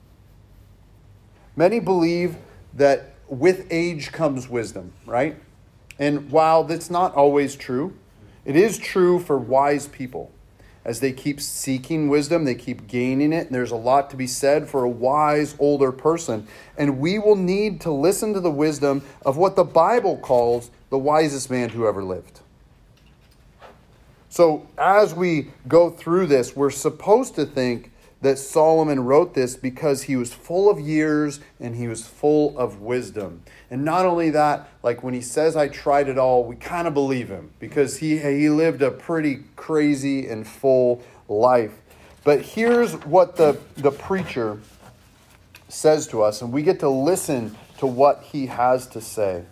Many 1.56 1.80
believe 1.80 2.36
that 2.74 3.14
with 3.28 3.66
age 3.70 4.12
comes 4.12 4.48
wisdom, 4.48 4.92
right? 5.06 5.36
And 5.98 6.30
while 6.30 6.64
that's 6.64 6.90
not 6.90 7.14
always 7.14 7.56
true, 7.56 7.96
it 8.44 8.56
is 8.56 8.78
true 8.78 9.18
for 9.18 9.36
wise 9.36 9.88
people. 9.88 10.30
As 10.84 11.00
they 11.00 11.12
keep 11.12 11.38
seeking 11.40 12.08
wisdom, 12.08 12.44
they 12.44 12.54
keep 12.54 12.86
gaining 12.86 13.32
it. 13.32 13.46
And 13.46 13.54
there's 13.54 13.72
a 13.72 13.76
lot 13.76 14.08
to 14.10 14.16
be 14.16 14.26
said 14.26 14.68
for 14.68 14.84
a 14.84 14.88
wise 14.88 15.54
older 15.58 15.92
person. 15.92 16.46
And 16.78 16.98
we 16.98 17.18
will 17.18 17.36
need 17.36 17.80
to 17.82 17.90
listen 17.90 18.32
to 18.32 18.40
the 18.40 18.50
wisdom 18.50 19.02
of 19.26 19.36
what 19.36 19.54
the 19.54 19.64
Bible 19.64 20.16
calls 20.16 20.70
the 20.88 20.96
wisest 20.96 21.50
man 21.50 21.68
who 21.70 21.86
ever 21.86 22.02
lived. 22.02 22.40
So, 24.30 24.66
as 24.78 25.14
we 25.14 25.50
go 25.66 25.90
through 25.90 26.26
this, 26.26 26.54
we're 26.54 26.70
supposed 26.70 27.34
to 27.34 27.44
think 27.44 27.92
that 28.20 28.38
Solomon 28.38 29.00
wrote 29.00 29.34
this 29.34 29.56
because 29.56 30.04
he 30.04 30.16
was 30.16 30.32
full 30.32 30.68
of 30.68 30.80
years 30.80 31.40
and 31.60 31.76
he 31.76 31.86
was 31.86 32.06
full 32.06 32.58
of 32.58 32.80
wisdom. 32.80 33.42
And 33.70 33.84
not 33.84 34.06
only 34.06 34.30
that, 34.30 34.68
like 34.82 35.02
when 35.02 35.14
he 35.14 35.20
says, 35.20 35.56
I 35.56 35.68
tried 35.68 36.08
it 36.08 36.18
all, 36.18 36.44
we 36.44 36.56
kind 36.56 36.88
of 36.88 36.94
believe 36.94 37.28
him 37.28 37.52
because 37.60 37.98
he, 37.98 38.18
he 38.18 38.48
lived 38.48 38.82
a 38.82 38.90
pretty 38.90 39.44
crazy 39.54 40.26
and 40.26 40.46
full 40.46 41.02
life. 41.28 41.72
But 42.24 42.42
here's 42.42 42.94
what 43.04 43.36
the, 43.36 43.58
the 43.76 43.92
preacher 43.92 44.58
says 45.68 46.06
to 46.08 46.22
us, 46.22 46.42
and 46.42 46.52
we 46.52 46.62
get 46.62 46.80
to 46.80 46.88
listen 46.88 47.56
to 47.78 47.86
what 47.86 48.22
he 48.22 48.46
has 48.46 48.86
to 48.88 49.00
say. 49.00 49.44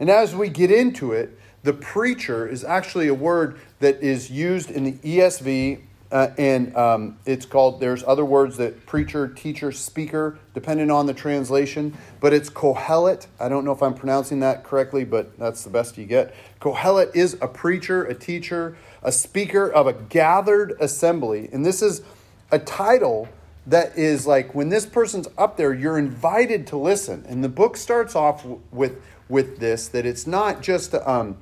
And 0.00 0.10
as 0.10 0.34
we 0.34 0.48
get 0.48 0.70
into 0.70 1.12
it, 1.12 1.38
the 1.62 1.72
preacher 1.74 2.48
is 2.48 2.64
actually 2.64 3.08
a 3.08 3.14
word 3.14 3.60
that 3.80 4.02
is 4.02 4.30
used 4.30 4.70
in 4.70 4.84
the 4.84 4.92
ESV, 4.92 5.80
uh, 6.12 6.28
and 6.38 6.74
um, 6.76 7.18
it's 7.24 7.46
called, 7.46 7.80
there's 7.80 8.02
other 8.04 8.24
words 8.24 8.56
that 8.56 8.86
preacher, 8.86 9.28
teacher, 9.28 9.70
speaker, 9.70 10.38
depending 10.54 10.90
on 10.90 11.06
the 11.06 11.14
translation, 11.14 11.96
but 12.20 12.32
it's 12.32 12.50
kohelet. 12.50 13.26
I 13.38 13.48
don't 13.48 13.64
know 13.64 13.72
if 13.72 13.82
I'm 13.82 13.94
pronouncing 13.94 14.40
that 14.40 14.64
correctly, 14.64 15.04
but 15.04 15.38
that's 15.38 15.62
the 15.62 15.70
best 15.70 15.96
you 15.96 16.06
get. 16.06 16.34
Kohelet 16.60 17.14
is 17.14 17.38
a 17.40 17.46
preacher, 17.46 18.04
a 18.04 18.14
teacher, 18.14 18.76
a 19.02 19.12
speaker 19.12 19.70
of 19.70 19.86
a 19.86 19.92
gathered 19.92 20.72
assembly. 20.80 21.48
And 21.52 21.64
this 21.64 21.80
is 21.80 22.02
a 22.50 22.58
title 22.58 23.28
that 23.66 23.96
is 23.96 24.26
like 24.26 24.54
when 24.54 24.68
this 24.68 24.86
person's 24.86 25.28
up 25.38 25.56
there, 25.56 25.72
you're 25.72 25.98
invited 25.98 26.66
to 26.68 26.76
listen. 26.76 27.24
And 27.28 27.44
the 27.44 27.48
book 27.48 27.76
starts 27.76 28.16
off 28.16 28.44
with 28.72 29.00
with 29.28 29.58
this 29.58 29.86
that 29.88 30.04
it's 30.04 30.26
not 30.26 30.60
just 30.60 30.92
um, 30.94 31.36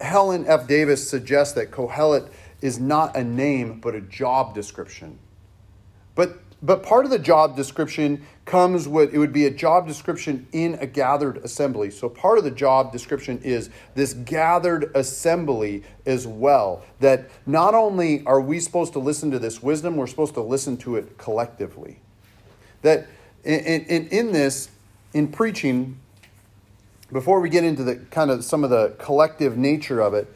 Ellen 0.00 0.44
F. 0.48 0.66
Davis 0.66 1.08
suggests 1.08 1.54
that 1.54 1.70
Kohelet 1.70 2.28
is 2.60 2.78
not 2.78 3.16
a 3.16 3.24
name 3.24 3.80
but 3.80 3.94
a 3.94 4.00
job 4.00 4.54
description. 4.54 5.18
But 6.14 6.38
but 6.64 6.82
part 6.82 7.04
of 7.04 7.10
the 7.10 7.18
job 7.18 7.56
description 7.56 8.24
comes 8.46 8.88
with 8.88 9.12
it 9.12 9.18
would 9.18 9.34
be 9.34 9.44
a 9.44 9.50
job 9.50 9.86
description 9.86 10.46
in 10.50 10.74
a 10.80 10.86
gathered 10.86 11.36
assembly. 11.38 11.90
So 11.90 12.08
part 12.08 12.38
of 12.38 12.44
the 12.44 12.50
job 12.50 12.90
description 12.90 13.38
is 13.42 13.68
this 13.94 14.14
gathered 14.14 14.90
assembly 14.94 15.82
as 16.06 16.26
well. 16.26 16.82
That 17.00 17.28
not 17.44 17.74
only 17.74 18.24
are 18.24 18.40
we 18.40 18.60
supposed 18.60 18.94
to 18.94 18.98
listen 18.98 19.30
to 19.32 19.38
this 19.38 19.62
wisdom, 19.62 19.96
we're 19.96 20.06
supposed 20.06 20.32
to 20.34 20.40
listen 20.40 20.78
to 20.78 20.96
it 20.96 21.18
collectively. 21.18 21.98
That 22.80 23.08
in, 23.44 23.84
in, 23.84 24.08
in 24.08 24.32
this, 24.32 24.70
in 25.12 25.28
preaching, 25.28 25.98
before 27.12 27.40
we 27.40 27.50
get 27.50 27.64
into 27.64 27.84
the 27.84 27.96
kind 27.96 28.30
of 28.30 28.42
some 28.42 28.64
of 28.64 28.70
the 28.70 28.94
collective 28.98 29.58
nature 29.58 30.00
of 30.00 30.14
it, 30.14 30.34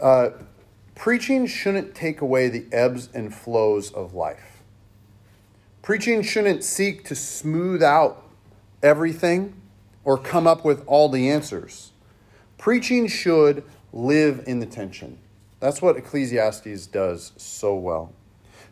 uh, 0.00 0.30
preaching 0.94 1.46
shouldn't 1.46 1.94
take 1.94 2.20
away 2.20 2.48
the 2.48 2.66
ebbs 2.72 3.08
and 3.14 3.34
flows 3.34 3.90
of 3.92 4.14
life. 4.14 4.62
Preaching 5.82 6.22
shouldn't 6.22 6.62
seek 6.62 7.04
to 7.04 7.14
smooth 7.14 7.82
out 7.82 8.22
everything 8.82 9.54
or 10.04 10.18
come 10.18 10.46
up 10.46 10.64
with 10.64 10.84
all 10.86 11.08
the 11.08 11.30
answers. 11.30 11.92
Preaching 12.58 13.06
should 13.06 13.64
live 13.92 14.44
in 14.46 14.60
the 14.60 14.66
tension. 14.66 15.18
That's 15.60 15.82
what 15.82 15.96
Ecclesiastes 15.96 16.86
does 16.86 17.32
so 17.36 17.74
well. 17.74 18.12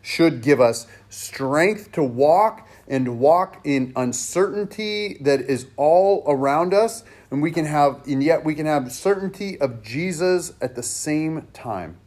should 0.01 0.41
give 0.41 0.61
us 0.61 0.87
strength 1.09 1.91
to 1.91 2.03
walk 2.03 2.67
and 2.87 3.19
walk 3.19 3.59
in 3.63 3.91
uncertainty 3.95 5.17
that 5.21 5.41
is 5.41 5.67
all 5.75 6.23
around 6.27 6.73
us 6.73 7.03
and 7.31 7.41
we 7.41 7.51
can 7.51 7.65
have 7.65 8.01
and 8.07 8.23
yet 8.23 8.43
we 8.43 8.55
can 8.55 8.65
have 8.65 8.91
certainty 8.91 9.59
of 9.59 9.83
Jesus 9.83 10.53
at 10.61 10.75
the 10.75 10.83
same 10.83 11.47
time. 11.53 11.97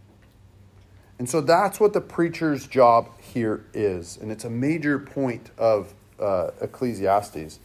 And 1.22 1.30
so 1.30 1.40
that's 1.40 1.78
what 1.78 1.92
the 1.92 2.00
preacher's 2.00 2.66
job 2.66 3.08
here 3.20 3.64
is. 3.72 4.16
And 4.16 4.32
it's 4.32 4.44
a 4.44 4.50
major 4.50 4.98
point 4.98 5.52
of 5.56 5.94
uh, 6.18 6.50
Ecclesiastes. 6.60 7.60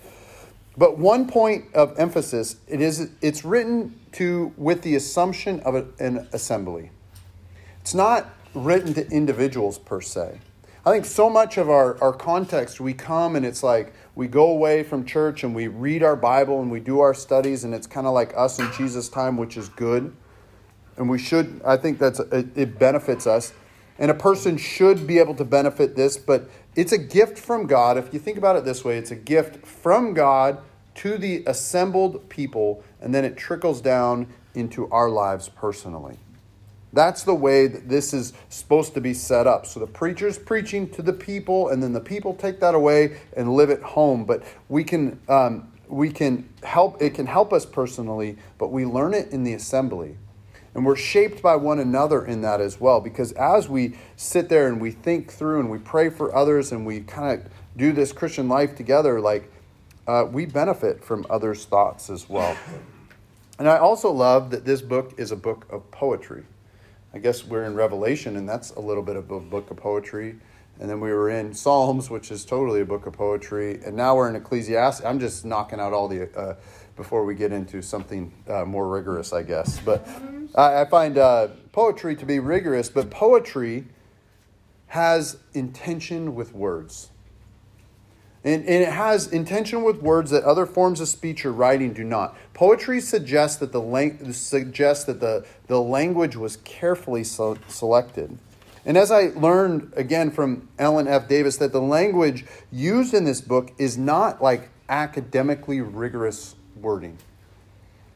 But 0.78 1.00
one 1.00 1.28
point 1.28 1.66
of 1.74 1.98
emphasis, 1.98 2.58
it 2.68 2.82
is 2.82 3.10
it's 3.20 3.44
written 3.44 4.00
to 4.12 4.54
with 4.58 4.84
the 4.84 4.94
assumption 4.94 5.60
of 5.62 5.74
a, 5.74 5.88
an 5.98 6.28
assembly. 6.34 6.92
It's 7.82 7.96
not 7.96 8.30
written 8.54 8.94
to 8.94 9.10
individuals 9.10 9.80
per 9.80 10.02
se. 10.02 10.40
I 10.86 10.92
think 10.92 11.06
so 11.06 11.28
much 11.28 11.58
of 11.58 11.68
our, 11.68 12.00
our 12.00 12.14
context, 12.14 12.80
we 12.80 12.94
come 12.94 13.36
and 13.36 13.44
it's 13.44 13.64
like 13.64 13.92
we 14.14 14.28
go 14.28 14.52
away 14.52 14.84
from 14.84 15.04
church 15.04 15.44
and 15.44 15.56
we 15.56 15.68
read 15.68 16.04
our 16.04 16.16
Bible 16.16 16.62
and 16.62 16.70
we 16.70 16.80
do 16.80 17.00
our 17.00 17.16
studies, 17.16 17.64
and 17.64 17.74
it's 17.74 17.88
kind 17.88 18.06
of 18.06 18.14
like 18.14 18.38
us 18.38 18.60
in 18.60 18.72
Jesus' 18.78 19.10
time, 19.10 19.36
which 19.36 19.58
is 19.58 19.68
good 19.68 20.16
and 20.98 21.10
we 21.10 21.18
should 21.18 21.62
i 21.66 21.78
think 21.78 22.00
that's 22.00 22.20
it 22.20 22.78
benefits 22.80 23.26
us 23.26 23.54
and 24.00 24.12
a 24.12 24.14
person 24.14 24.58
should 24.58 25.08
be 25.08 25.18
able 25.20 25.36
to 25.36 25.46
benefit 25.46 25.96
this 25.96 26.18
but 26.18 26.50
it's 26.76 26.92
a 26.92 26.98
gift 26.98 27.38
from 27.38 27.68
god 27.68 27.98
if 27.98 28.14
you 28.14 28.20
think 28.20 28.38
about 28.38 28.56
it 28.56 28.66
this 28.66 28.84
way 28.84 28.98
it's 28.98 29.12
a 29.12 29.16
gift 29.16 29.66
from 29.66 30.14
god 30.14 30.60
to 30.96 31.18
the 31.18 31.44
assembled 31.46 32.28
people 32.30 32.84
and 33.02 33.14
then 33.14 33.24
it 33.24 33.38
trickles 33.38 33.82
down 33.82 34.28
into 34.56 34.90
our 34.90 35.10
lives 35.10 35.50
personally 35.50 36.18
that's 36.94 37.24
the 37.24 37.36
way 37.36 37.68
that 37.68 37.90
this 37.90 38.14
is 38.14 38.34
supposed 38.50 38.94
to 38.94 39.02
be 39.02 39.14
set 39.14 39.46
up. 39.46 39.66
So 39.66 39.80
the 39.80 39.88
preacher's 39.88 40.40
preaching 40.40 40.90
to 40.92 41.02
the 41.02 41.14
people, 41.14 41.70
and 41.70 41.84
then 41.84 41.94
the 41.94 42.00
people 42.00 42.34
take 42.34 42.60
that 42.62 42.76
away 42.76 43.20
and 43.36 43.54
live 43.54 43.70
at 43.70 43.82
home. 43.82 44.26
But 44.26 44.44
we 44.70 44.84
can 44.84 45.20
um, 45.28 45.72
we 45.88 46.12
can 46.12 46.50
help. 46.64 47.02
It 47.02 47.14
can 47.14 47.26
help 47.26 47.54
us 47.54 47.66
personally, 47.66 48.38
but 48.58 48.72
we 48.72 48.86
learn 48.86 49.14
it 49.14 49.32
in 49.32 49.44
the 49.44 49.54
assembly. 49.54 50.18
And 50.78 50.86
we're 50.86 50.96
shaped 50.96 51.42
by 51.42 51.56
one 51.56 51.80
another 51.80 52.24
in 52.24 52.42
that 52.42 52.62
as 52.62 52.80
well, 52.80 53.02
because 53.02 53.32
as 53.32 53.68
we 53.68 53.98
sit 54.16 54.48
there 54.48 54.68
and 54.68 54.80
we 54.80 54.92
think 54.92 55.32
through 55.32 55.60
and 55.60 55.72
we 55.72 55.80
pray 55.80 56.12
for 56.12 56.34
others 56.36 56.72
and 56.72 56.86
we 56.86 57.00
kind 57.00 57.42
of 57.42 57.52
do 57.76 57.92
this 57.92 58.14
Christian 58.14 58.48
life 58.48 58.76
together, 58.76 59.20
like 59.20 59.52
uh, 60.06 60.28
we 60.32 60.46
benefit 60.46 61.04
from 61.04 61.26
others' 61.32 61.66
thoughts 61.66 62.12
as 62.12 62.30
well. 62.30 62.56
And 63.58 63.68
I 63.68 63.80
also 63.80 64.12
love 64.12 64.52
that 64.52 64.66
this 64.66 64.84
book 64.84 65.16
is 65.18 65.32
a 65.32 65.36
book 65.36 65.66
of 65.72 65.90
poetry. 65.90 66.44
I 67.12 67.18
guess 67.18 67.44
we're 67.44 67.64
in 67.64 67.74
Revelation, 67.74 68.36
and 68.38 68.48
that's 68.48 68.70
a 68.70 68.80
little 68.80 69.02
bit 69.02 69.16
of 69.16 69.32
a 69.32 69.40
book 69.40 69.72
of 69.72 69.78
poetry. 69.78 70.36
And 70.80 70.88
then 70.88 71.00
we 71.00 71.12
were 71.12 71.32
in 71.32 71.56
Psalms, 71.56 72.12
which 72.12 72.30
is 72.30 72.46
totally 72.46 72.82
a 72.82 72.86
book 72.86 73.08
of 73.08 73.14
poetry. 73.14 73.80
And 73.84 73.96
now 73.96 74.16
we're 74.16 74.30
in 74.30 74.36
Ecclesiastes. 74.36 75.04
I'm 75.04 75.20
just 75.20 75.44
knocking 75.44 75.80
out 75.80 75.92
all 75.92 76.08
the 76.08 76.30
uh, 76.38 76.54
before 76.96 77.26
we 77.26 77.34
get 77.34 77.52
into 77.52 77.82
something 77.82 78.32
uh, 78.48 78.64
more 78.64 78.88
rigorous, 78.88 79.34
I 79.34 79.42
guess. 79.42 79.80
But 79.80 80.08
I, 80.56 80.82
I 80.82 80.86
find 80.86 81.18
uh, 81.18 81.50
poetry 81.72 82.16
to 82.16 82.26
be 82.26 82.40
rigorous, 82.40 82.90
but 82.90 83.10
poetry 83.10 83.86
has 84.88 85.38
intention 85.54 86.36
with 86.36 86.54
words. 86.54 87.10
And, 88.44 88.64
and 88.66 88.84
it 88.84 88.94
has 88.94 89.28
intention 89.28 89.84
with 89.84 90.02
words 90.02 90.32
that 90.32 90.44
other 90.44 90.66
forms 90.66 91.02
of 91.02 91.10
speech 91.10 91.46
or 91.46 91.52
writing 91.52 91.92
do 91.92 92.04
not. 92.04 92.38
Poetry 92.54 93.02
suggests 93.02 93.58
that 93.58 93.72
the, 93.72 93.82
lang- 93.82 94.32
suggests 94.32 95.04
that 95.06 95.20
the, 95.20 95.46
the 95.68 95.82
language 95.82 96.36
was 96.36 96.58
carefully 96.58 97.24
so- 97.24 97.58
selected. 97.68 98.38
And 98.86 98.98
as 98.98 99.12
I 99.12 99.32
learned 99.36 99.92
again 99.98 100.32
from 100.32 100.70
Ellen 100.80 101.10
F. 101.10 101.28
Davis, 101.28 101.58
that 101.58 101.74
the 101.74 101.82
language 101.82 102.46
used 102.72 103.14
in 103.14 103.26
this 103.26 103.42
book 103.42 103.74
is 103.78 103.98
not 103.98 104.42
like 104.42 104.70
academically 104.88 105.82
rigorous 105.82 106.56
wording. 106.80 107.18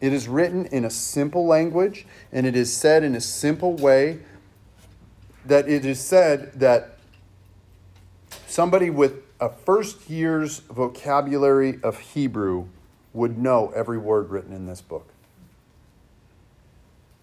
It 0.02 0.12
is 0.12 0.28
written 0.28 0.66
in 0.66 0.84
a 0.84 0.90
simple 0.90 1.46
language 1.46 2.08
and 2.32 2.46
it 2.46 2.56
is 2.56 2.76
said 2.76 3.04
in 3.04 3.16
a 3.16 3.22
simple 3.22 3.76
way 3.76 4.20
that 5.46 5.70
it 5.70 5.86
is 5.86 6.00
said 6.00 6.54
that 6.60 6.98
somebody 8.48 8.90
with 8.90 9.24
a 9.40 9.50
first 9.50 10.10
year's 10.10 10.60
vocabulary 10.60 11.80
of 11.84 12.00
Hebrew 12.00 12.66
would 13.14 13.38
know 13.38 13.72
every 13.76 13.98
word 13.98 14.30
written 14.30 14.54
in 14.54 14.66
this 14.66 14.82
book. 14.82 15.08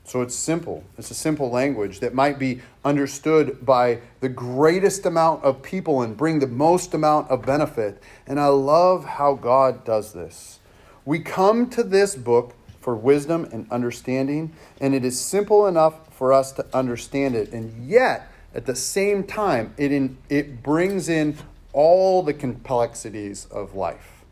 So 0.05 0.23
it's 0.23 0.35
simple. 0.35 0.85
It's 0.97 1.11
a 1.11 1.15
simple 1.15 1.51
language 1.51 2.01
that 2.01 2.15
might 2.15 2.39
be 2.39 2.63
understood 2.83 3.65
by 3.67 4.01
the 4.21 4.29
greatest 4.29 5.05
amount 5.05 5.45
of 5.45 5.63
people 5.63 6.01
and 6.01 6.17
bring 6.17 6.39
the 6.39 6.47
most 6.47 6.95
amount 6.95 7.29
of 7.31 7.45
benefit. 7.45 8.03
And 8.27 8.41
I 8.41 8.47
love 8.47 9.05
how 9.05 9.35
God 9.35 9.85
does 9.85 10.15
this. 10.15 10.61
We 11.05 11.19
come 11.19 11.69
to 11.71 11.83
this 11.83 12.17
book 12.17 12.55
for 12.89 12.97
wisdom 12.97 13.47
and 13.53 13.71
understanding, 13.71 14.51
and 14.81 14.95
it 14.95 15.05
is 15.05 15.21
simple 15.21 15.67
enough 15.67 16.11
for 16.11 16.33
us 16.33 16.53
to 16.53 16.65
understand 16.73 17.35
it. 17.35 17.53
And 17.53 17.87
yet, 17.87 18.33
at 18.55 18.65
the 18.65 18.75
same 18.75 19.25
time, 19.25 19.75
it, 19.77 19.93
in, 19.93 20.17
it 20.31 20.63
brings 20.63 21.11
in 21.11 21.37
all 21.75 22.23
the 22.23 22.33
complexities 22.33 23.47
of 23.51 23.75
life. 23.75 24.25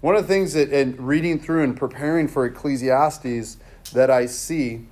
One 0.00 0.16
of 0.16 0.26
the 0.26 0.34
things 0.34 0.54
that, 0.54 0.72
in 0.72 0.96
reading 0.96 1.38
through 1.38 1.62
and 1.62 1.76
preparing 1.76 2.26
for 2.26 2.46
Ecclesiastes, 2.46 3.58
that 3.92 4.10
I 4.10 4.26
see 4.26 4.86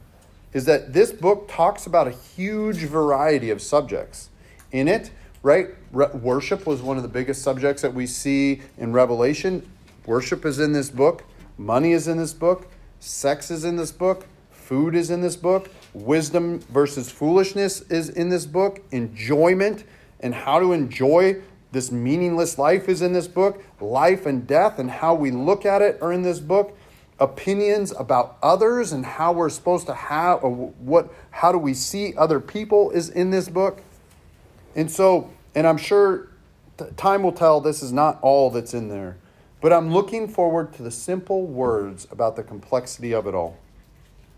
is 0.52 0.64
that 0.66 0.92
this 0.92 1.10
book 1.10 1.48
talks 1.50 1.88
about 1.88 2.06
a 2.06 2.12
huge 2.12 2.84
variety 2.84 3.50
of 3.50 3.60
subjects. 3.60 4.28
In 4.70 4.86
it, 4.86 5.10
right, 5.42 5.70
worship 5.90 6.68
was 6.68 6.82
one 6.82 6.98
of 6.98 7.02
the 7.02 7.08
biggest 7.08 7.42
subjects 7.42 7.82
that 7.82 7.94
we 7.94 8.06
see 8.06 8.62
in 8.76 8.92
Revelation. 8.92 9.68
Worship 10.06 10.46
is 10.46 10.60
in 10.60 10.72
this 10.72 10.88
book, 10.88 11.24
money 11.58 11.92
is 11.92 12.08
in 12.08 12.16
this 12.16 12.32
book, 12.32 12.68
sex 13.00 13.50
is 13.50 13.64
in 13.64 13.76
this 13.76 13.92
book, 13.92 14.26
food 14.50 14.94
is 14.94 15.10
in 15.10 15.20
this 15.20 15.36
book, 15.36 15.70
wisdom 15.92 16.60
versus 16.60 17.10
foolishness 17.10 17.82
is 17.82 18.08
in 18.08 18.28
this 18.28 18.46
book, 18.46 18.80
enjoyment 18.90 19.84
and 20.20 20.34
how 20.34 20.58
to 20.60 20.72
enjoy 20.72 21.40
this 21.72 21.92
meaningless 21.92 22.58
life 22.58 22.88
is 22.88 23.02
in 23.02 23.12
this 23.12 23.28
book, 23.28 23.62
life 23.80 24.24
and 24.24 24.46
death 24.46 24.78
and 24.78 24.90
how 24.90 25.14
we 25.14 25.30
look 25.30 25.66
at 25.66 25.82
it 25.82 26.00
are 26.00 26.12
in 26.12 26.22
this 26.22 26.40
book. 26.40 26.76
Opinions 27.20 27.92
about 27.98 28.38
others 28.42 28.92
and 28.92 29.04
how 29.04 29.32
we're 29.32 29.50
supposed 29.50 29.86
to 29.86 29.94
have 29.94 30.40
what 30.42 31.12
how 31.30 31.50
do 31.50 31.58
we 31.58 31.74
see 31.74 32.16
other 32.16 32.38
people 32.38 32.90
is 32.92 33.08
in 33.08 33.30
this 33.30 33.48
book. 33.48 33.82
And 34.76 34.88
so 34.88 35.30
and 35.54 35.66
i'm 35.66 35.76
sure 35.76 36.28
time 36.96 37.24
will 37.24 37.32
tell 37.32 37.60
this 37.60 37.82
is 37.82 37.92
not 37.92 38.18
all 38.22 38.50
that's 38.50 38.72
in 38.72 38.88
there 38.88 39.16
but 39.60 39.72
I'm 39.72 39.92
looking 39.92 40.28
forward 40.28 40.72
to 40.74 40.82
the 40.82 40.90
simple 40.90 41.46
words 41.46 42.06
about 42.10 42.36
the 42.36 42.42
complexity 42.42 43.12
of 43.12 43.26
it 43.26 43.34
all. 43.34 43.58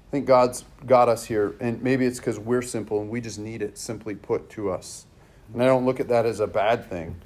I 0.08 0.10
think 0.10 0.26
God's 0.26 0.64
got 0.86 1.08
us 1.08 1.26
here, 1.26 1.54
and 1.60 1.82
maybe 1.82 2.06
it's 2.06 2.18
because 2.18 2.38
we're 2.38 2.62
simple 2.62 3.00
and 3.00 3.10
we 3.10 3.20
just 3.20 3.38
need 3.38 3.62
it 3.62 3.76
simply 3.76 4.14
put 4.14 4.48
to 4.50 4.70
us. 4.70 5.06
And 5.52 5.62
I 5.62 5.66
don't 5.66 5.84
look 5.84 6.00
at 6.00 6.08
that 6.08 6.26
as 6.26 6.40
a 6.40 6.46
bad 6.46 6.88
thing. 6.88 7.16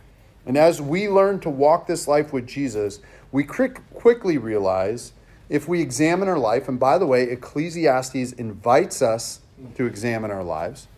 And 0.44 0.58
as 0.58 0.82
we 0.82 1.08
learn 1.08 1.40
to 1.40 1.50
walk 1.50 1.86
this 1.86 2.06
life 2.08 2.32
with 2.32 2.46
Jesus, 2.46 3.00
we 3.32 3.44
quickly 3.44 4.38
realize 4.38 5.12
if 5.48 5.68
we 5.68 5.80
examine 5.80 6.28
our 6.28 6.38
life, 6.38 6.68
and 6.68 6.78
by 6.78 6.98
the 6.98 7.06
way, 7.06 7.22
Ecclesiastes 7.24 8.32
invites 8.32 9.02
us 9.02 9.40
to 9.76 9.86
examine 9.86 10.30
our 10.30 10.42
lives. 10.42 10.88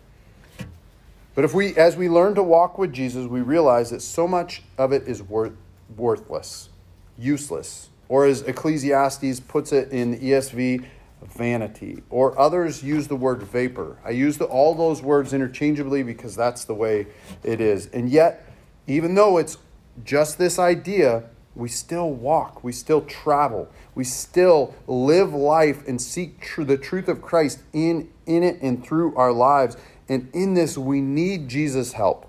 But 1.35 1.45
if 1.45 1.53
we, 1.53 1.75
as 1.75 1.95
we 1.95 2.09
learn 2.09 2.33
to 2.35 2.43
walk 2.43 2.77
with 2.77 2.91
Jesus, 2.91 3.27
we 3.27 3.41
realize 3.41 3.91
that 3.91 4.01
so 4.01 4.27
much 4.27 4.63
of 4.77 4.91
it 4.91 5.03
is 5.07 5.21
worth, 5.21 5.53
worthless 5.95 6.69
useless. 7.17 7.89
Or 8.09 8.25
as 8.25 8.41
Ecclesiastes 8.43 9.39
puts 9.41 9.71
it 9.73 9.91
in 9.91 10.17
ESV, 10.19 10.85
vanity. 11.25 12.03
Or 12.09 12.37
others 12.39 12.83
use 12.83 13.07
the 13.07 13.15
word 13.15 13.43
vapor. 13.43 13.97
I 14.05 14.11
use 14.11 14.37
the, 14.37 14.45
all 14.45 14.75
those 14.75 15.01
words 15.01 15.33
interchangeably 15.33 16.03
because 16.03 16.35
that's 16.35 16.63
the 16.63 16.73
way 16.73 17.07
it 17.43 17.59
is. 17.59 17.87
And 17.87 18.09
yet, 18.09 18.45
even 18.85 19.15
though 19.15 19.37
it's 19.37 19.57
just 20.03 20.37
this 20.37 20.59
idea, 20.59 21.23
we 21.55 21.69
still 21.69 22.11
walk, 22.11 22.63
we 22.63 22.71
still 22.71 23.01
travel, 23.01 23.67
we 23.95 24.03
still 24.03 24.75
live 24.85 25.33
life 25.33 25.87
and 25.87 25.99
seek 25.99 26.39
tr- 26.39 26.63
the 26.63 26.77
truth 26.77 27.07
of 27.07 27.21
Christ 27.21 27.59
in, 27.73 28.09
in 28.27 28.43
it 28.43 28.61
and 28.61 28.83
through 28.85 29.15
our 29.15 29.31
lives. 29.31 29.75
And 30.07 30.29
in 30.33 30.53
this, 30.53 30.77
we 30.77 31.01
need 31.01 31.49
Jesus' 31.49 31.93
help. 31.93 32.26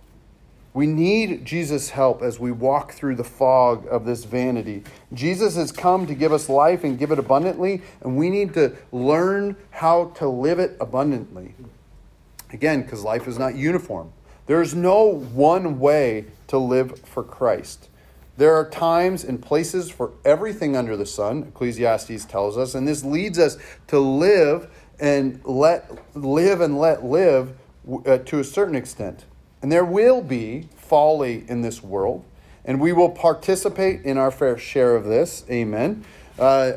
We 0.75 0.87
need 0.87 1.45
Jesus' 1.45 1.91
help 1.91 2.23
as 2.23 2.39
we 2.39 2.53
walk 2.53 2.93
through 2.93 3.17
the 3.17 3.25
fog 3.25 3.87
of 3.91 4.05
this 4.05 4.25
vanity. 4.25 4.85
Jesus 5.13 5.57
has 5.57 5.73
come 5.73 6.07
to 6.07 6.15
give 6.15 6.33
us 6.33 6.49
life 6.49 6.85
and 6.85 6.99
give 6.99 7.11
it 7.11 7.19
abundantly, 7.19 7.83
and 8.01 8.17
we 8.17 8.31
need 8.31 8.55
to 8.55 8.77
learn 8.93 9.57
how 9.71 10.07
to 10.17 10.29
live 10.29 10.59
it 10.59 10.77
abundantly. 10.81 11.55
Again, 12.53 12.83
because 12.83 13.03
life 13.03 13.27
is 13.27 13.39
not 13.39 13.57
uniform. 13.57 14.13
There's 14.47 14.75
no 14.75 15.05
one 15.05 15.79
way 15.79 16.27
to 16.49 16.59
live 16.59 17.01
for 17.01 17.23
Christ. 17.23 17.89
There 18.37 18.55
are 18.55 18.69
times 18.69 19.25
and 19.25 19.43
places 19.43 19.91
for 19.91 20.13
everything 20.25 20.77
under 20.77 20.97
the 20.97 21.07
sun, 21.07 21.45
Ecclesiastes 21.49 22.25
tells 22.27 22.57
us, 22.57 22.75
and 22.75 22.87
this 22.87 23.05
leads 23.05 23.39
us 23.39 23.59
to 23.89 23.99
live 23.99 24.71
and 25.01 25.41
let 25.45 25.91
live 26.15 26.61
and 26.61 26.79
let 26.79 27.05
live 27.05 27.57
uh, 28.07 28.19
to 28.19 28.39
a 28.39 28.45
certain 28.45 28.77
extent. 28.77 29.25
And 29.63 29.73
there 29.73 29.85
will 29.85 30.23
be 30.23 30.69
folly 30.77 31.45
in 31.49 31.63
this 31.63 31.83
world, 31.83 32.25
and 32.65 32.81
we 32.81 32.93
will 32.93 33.11
participate 33.11 34.03
in 34.03 34.17
our 34.17 34.31
fair 34.31 34.57
share 34.57 34.95
of 34.95 35.05
this. 35.05 35.45
Amen. 35.51 36.05
Uh, 36.39 36.73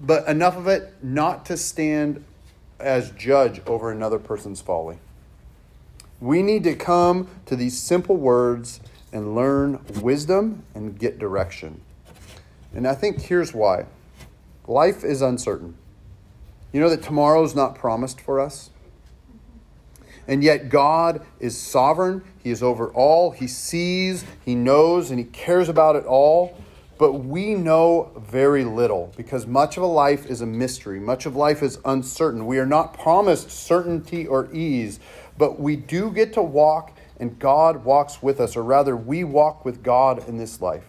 but 0.00 0.26
enough 0.28 0.56
of 0.56 0.66
it 0.66 0.94
not 1.02 1.46
to 1.46 1.56
stand 1.56 2.24
as 2.78 3.10
judge 3.12 3.60
over 3.66 3.90
another 3.90 4.18
person's 4.18 4.60
folly. 4.60 4.98
We 6.20 6.42
need 6.42 6.64
to 6.64 6.74
come 6.74 7.28
to 7.46 7.56
these 7.56 7.78
simple 7.78 8.16
words 8.16 8.80
and 9.12 9.34
learn 9.34 9.84
wisdom 10.00 10.64
and 10.74 10.98
get 10.98 11.18
direction. 11.18 11.80
And 12.74 12.86
I 12.86 12.94
think 12.94 13.22
here's 13.22 13.54
why 13.54 13.86
life 14.66 15.04
is 15.04 15.22
uncertain. 15.22 15.76
You 16.72 16.80
know 16.80 16.90
that 16.90 17.02
tomorrow 17.02 17.42
is 17.44 17.54
not 17.54 17.74
promised 17.74 18.20
for 18.20 18.40
us? 18.40 18.70
And 20.28 20.44
yet, 20.44 20.68
God 20.68 21.24
is 21.40 21.58
sovereign. 21.58 22.22
He 22.38 22.50
is 22.50 22.62
over 22.62 22.90
all. 22.90 23.30
He 23.30 23.48
sees, 23.48 24.24
He 24.44 24.54
knows, 24.54 25.10
and 25.10 25.18
He 25.18 25.24
cares 25.24 25.68
about 25.70 25.96
it 25.96 26.04
all. 26.04 26.56
But 26.98 27.12
we 27.12 27.54
know 27.54 28.10
very 28.16 28.64
little 28.64 29.12
because 29.16 29.46
much 29.46 29.76
of 29.76 29.84
a 29.84 29.86
life 29.86 30.26
is 30.26 30.40
a 30.40 30.46
mystery. 30.46 31.00
Much 31.00 31.26
of 31.26 31.34
life 31.34 31.62
is 31.62 31.78
uncertain. 31.84 32.44
We 32.44 32.58
are 32.58 32.66
not 32.66 32.92
promised 32.92 33.50
certainty 33.50 34.26
or 34.26 34.52
ease, 34.52 35.00
but 35.38 35.58
we 35.58 35.76
do 35.76 36.10
get 36.10 36.32
to 36.34 36.42
walk, 36.42 36.92
and 37.18 37.38
God 37.38 37.84
walks 37.84 38.22
with 38.22 38.40
us, 38.40 38.56
or 38.56 38.64
rather, 38.64 38.96
we 38.96 39.24
walk 39.24 39.64
with 39.64 39.82
God 39.82 40.28
in 40.28 40.36
this 40.36 40.60
life. 40.60 40.84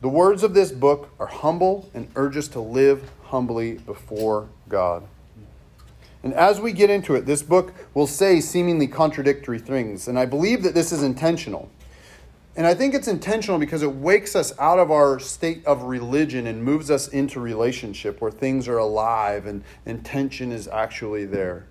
The 0.00 0.08
words 0.08 0.42
of 0.42 0.54
this 0.54 0.72
book 0.72 1.10
are 1.20 1.26
humble 1.26 1.90
and 1.92 2.08
urge 2.16 2.38
us 2.38 2.48
to 2.48 2.60
live 2.60 3.10
humbly 3.24 3.74
before 3.74 4.48
God. 4.68 5.04
And 6.22 6.34
as 6.34 6.60
we 6.60 6.72
get 6.72 6.90
into 6.90 7.14
it, 7.14 7.24
this 7.24 7.42
book 7.42 7.72
will 7.94 8.06
say 8.06 8.40
seemingly 8.40 8.86
contradictory 8.86 9.58
things. 9.58 10.06
And 10.06 10.18
I 10.18 10.26
believe 10.26 10.62
that 10.62 10.74
this 10.74 10.92
is 10.92 11.02
intentional. 11.02 11.70
And 12.56 12.66
I 12.66 12.74
think 12.74 12.94
it's 12.94 13.08
intentional 13.08 13.58
because 13.58 13.82
it 13.82 13.94
wakes 13.94 14.36
us 14.36 14.52
out 14.58 14.78
of 14.78 14.90
our 14.90 15.18
state 15.18 15.64
of 15.64 15.84
religion 15.84 16.46
and 16.46 16.62
moves 16.62 16.90
us 16.90 17.08
into 17.08 17.40
relationship 17.40 18.20
where 18.20 18.30
things 18.30 18.68
are 18.68 18.76
alive 18.76 19.46
and, 19.46 19.64
tension 20.04 20.52
is 20.52 20.68
actually 20.68 21.24
there. 21.24 21.66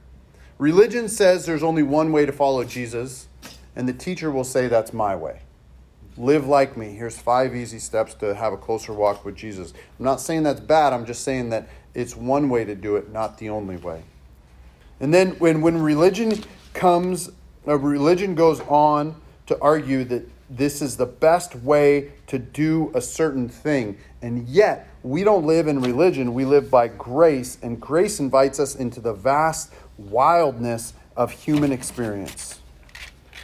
Religion 0.57 1.07
says 1.07 1.45
there's 1.45 1.63
only 1.63 1.83
one 1.83 2.12
way 2.12 2.25
to 2.25 2.31
follow 2.31 2.63
Jesus, 2.63 3.27
and 3.75 3.88
the 3.88 3.93
teacher 3.93 4.31
will 4.31 4.43
say 4.43 4.67
that's 4.67 4.93
my 4.93 5.15
way. 5.15 5.41
Live 6.17 6.47
like 6.47 6.75
me. 6.75 6.95
Here's 6.95 7.17
five 7.17 7.55
easy 7.55 7.79
steps 7.79 8.13
to 8.15 8.35
have 8.35 8.51
a 8.51 8.57
closer 8.57 8.91
walk 8.91 9.23
with 9.23 9.35
Jesus. 9.35 9.73
I'm 9.99 10.05
not 10.05 10.19
saying 10.19 10.43
that's 10.43 10.59
bad, 10.59 10.91
I'm 10.91 11.05
just 11.05 11.23
saying 11.23 11.49
that 11.51 11.69
it's 11.93 12.15
one 12.15 12.49
way 12.49 12.65
to 12.65 12.75
do 12.75 12.95
it, 12.95 13.12
not 13.12 13.38
the 13.38 13.49
only 13.49 13.77
way. 13.77 14.03
And 14.99 15.13
then 15.13 15.31
when, 15.39 15.62
when 15.62 15.81
religion 15.81 16.43
comes, 16.73 17.29
religion 17.65 18.35
goes 18.35 18.59
on 18.62 19.15
to 19.47 19.57
argue 19.62 20.03
that 20.05 20.29
this 20.49 20.81
is 20.81 20.97
the 20.97 21.05
best 21.05 21.55
way 21.55 22.12
to 22.27 22.39
do 22.39 22.91
a 22.95 23.01
certain 23.01 23.47
thing. 23.47 23.97
And 24.21 24.47
yet, 24.47 24.88
we 25.03 25.23
don't 25.23 25.45
live 25.45 25.67
in 25.67 25.81
religion, 25.81 26.33
we 26.33 26.45
live 26.45 26.69
by 26.69 26.88
grace, 26.88 27.57
and 27.62 27.79
grace 27.79 28.19
invites 28.19 28.59
us 28.59 28.75
into 28.75 28.99
the 28.99 29.13
vast 29.13 29.71
wildness 29.97 30.93
of 31.15 31.31
human 31.31 31.71
experience. 31.71 32.59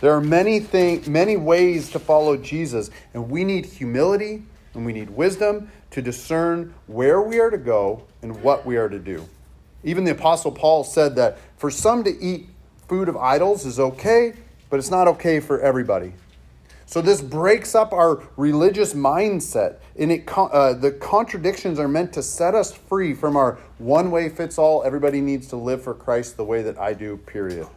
There 0.02 0.14
are 0.14 0.22
many 0.22 0.60
thing, 0.60 1.04
many 1.08 1.38
ways 1.38 1.92
to 1.92 2.00
follow 2.00 2.36
Jesus, 2.38 2.90
and 3.14 3.30
we 3.30 3.44
need 3.44 3.66
humility 3.66 4.44
and 4.74 4.86
we 4.86 4.92
need 4.92 5.10
wisdom 5.10 5.72
to 5.92 6.02
discern 6.02 6.74
where 6.88 7.22
we 7.22 7.40
are 7.40 7.50
to 7.50 7.58
go 7.58 8.04
and 8.22 8.42
what 8.44 8.66
we 8.66 8.76
are 8.76 8.90
to 8.90 9.00
do. 9.00 9.28
Even 9.86 10.04
the 10.04 10.12
Apostle 10.12 10.52
Paul 10.52 10.84
said 10.84 11.16
that 11.16 11.38
for 11.58 11.72
some 11.72 12.04
to 12.04 12.22
eat 12.22 12.48
food 12.88 13.10
of 13.10 13.18
idols 13.18 13.66
is 13.66 13.80
okay, 13.80 14.34
but 14.70 14.78
it's 14.78 14.92
not 14.92 15.08
okay 15.08 15.40
for 15.40 15.60
everybody. 15.60 16.14
So 16.88 17.02
this 17.02 17.22
breaks 17.22 17.74
up 17.74 17.94
our 17.94 18.24
religious 18.38 18.94
mindset, 18.94 19.78
and 19.98 20.12
it 20.12 20.30
uh, 20.38 20.74
the 20.74 20.92
contradictions 20.92 21.80
are 21.80 21.88
meant 21.88 22.14
to 22.14 22.22
set 22.22 22.54
us 22.54 22.74
free 22.74 23.14
from 23.14 23.36
our 23.36 23.58
one 23.80 24.12
way 24.12 24.30
fits 24.30 24.58
all. 24.58 24.84
Everybody 24.84 25.20
needs 25.20 25.48
to 25.48 25.56
live 25.56 25.82
for 25.82 25.94
Christ 25.96 26.38
the 26.38 26.44
way 26.44 26.62
that 26.62 26.78
I 26.78 26.94
do. 26.94 27.18
Period. 27.18 27.68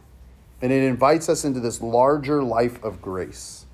And 0.61 0.71
it 0.71 0.83
invites 0.83 1.27
us 1.27 1.43
into 1.43 1.59
this 1.59 1.81
larger 1.81 2.43
life 2.43 2.83
of 2.83 3.01
grace. 3.01 3.65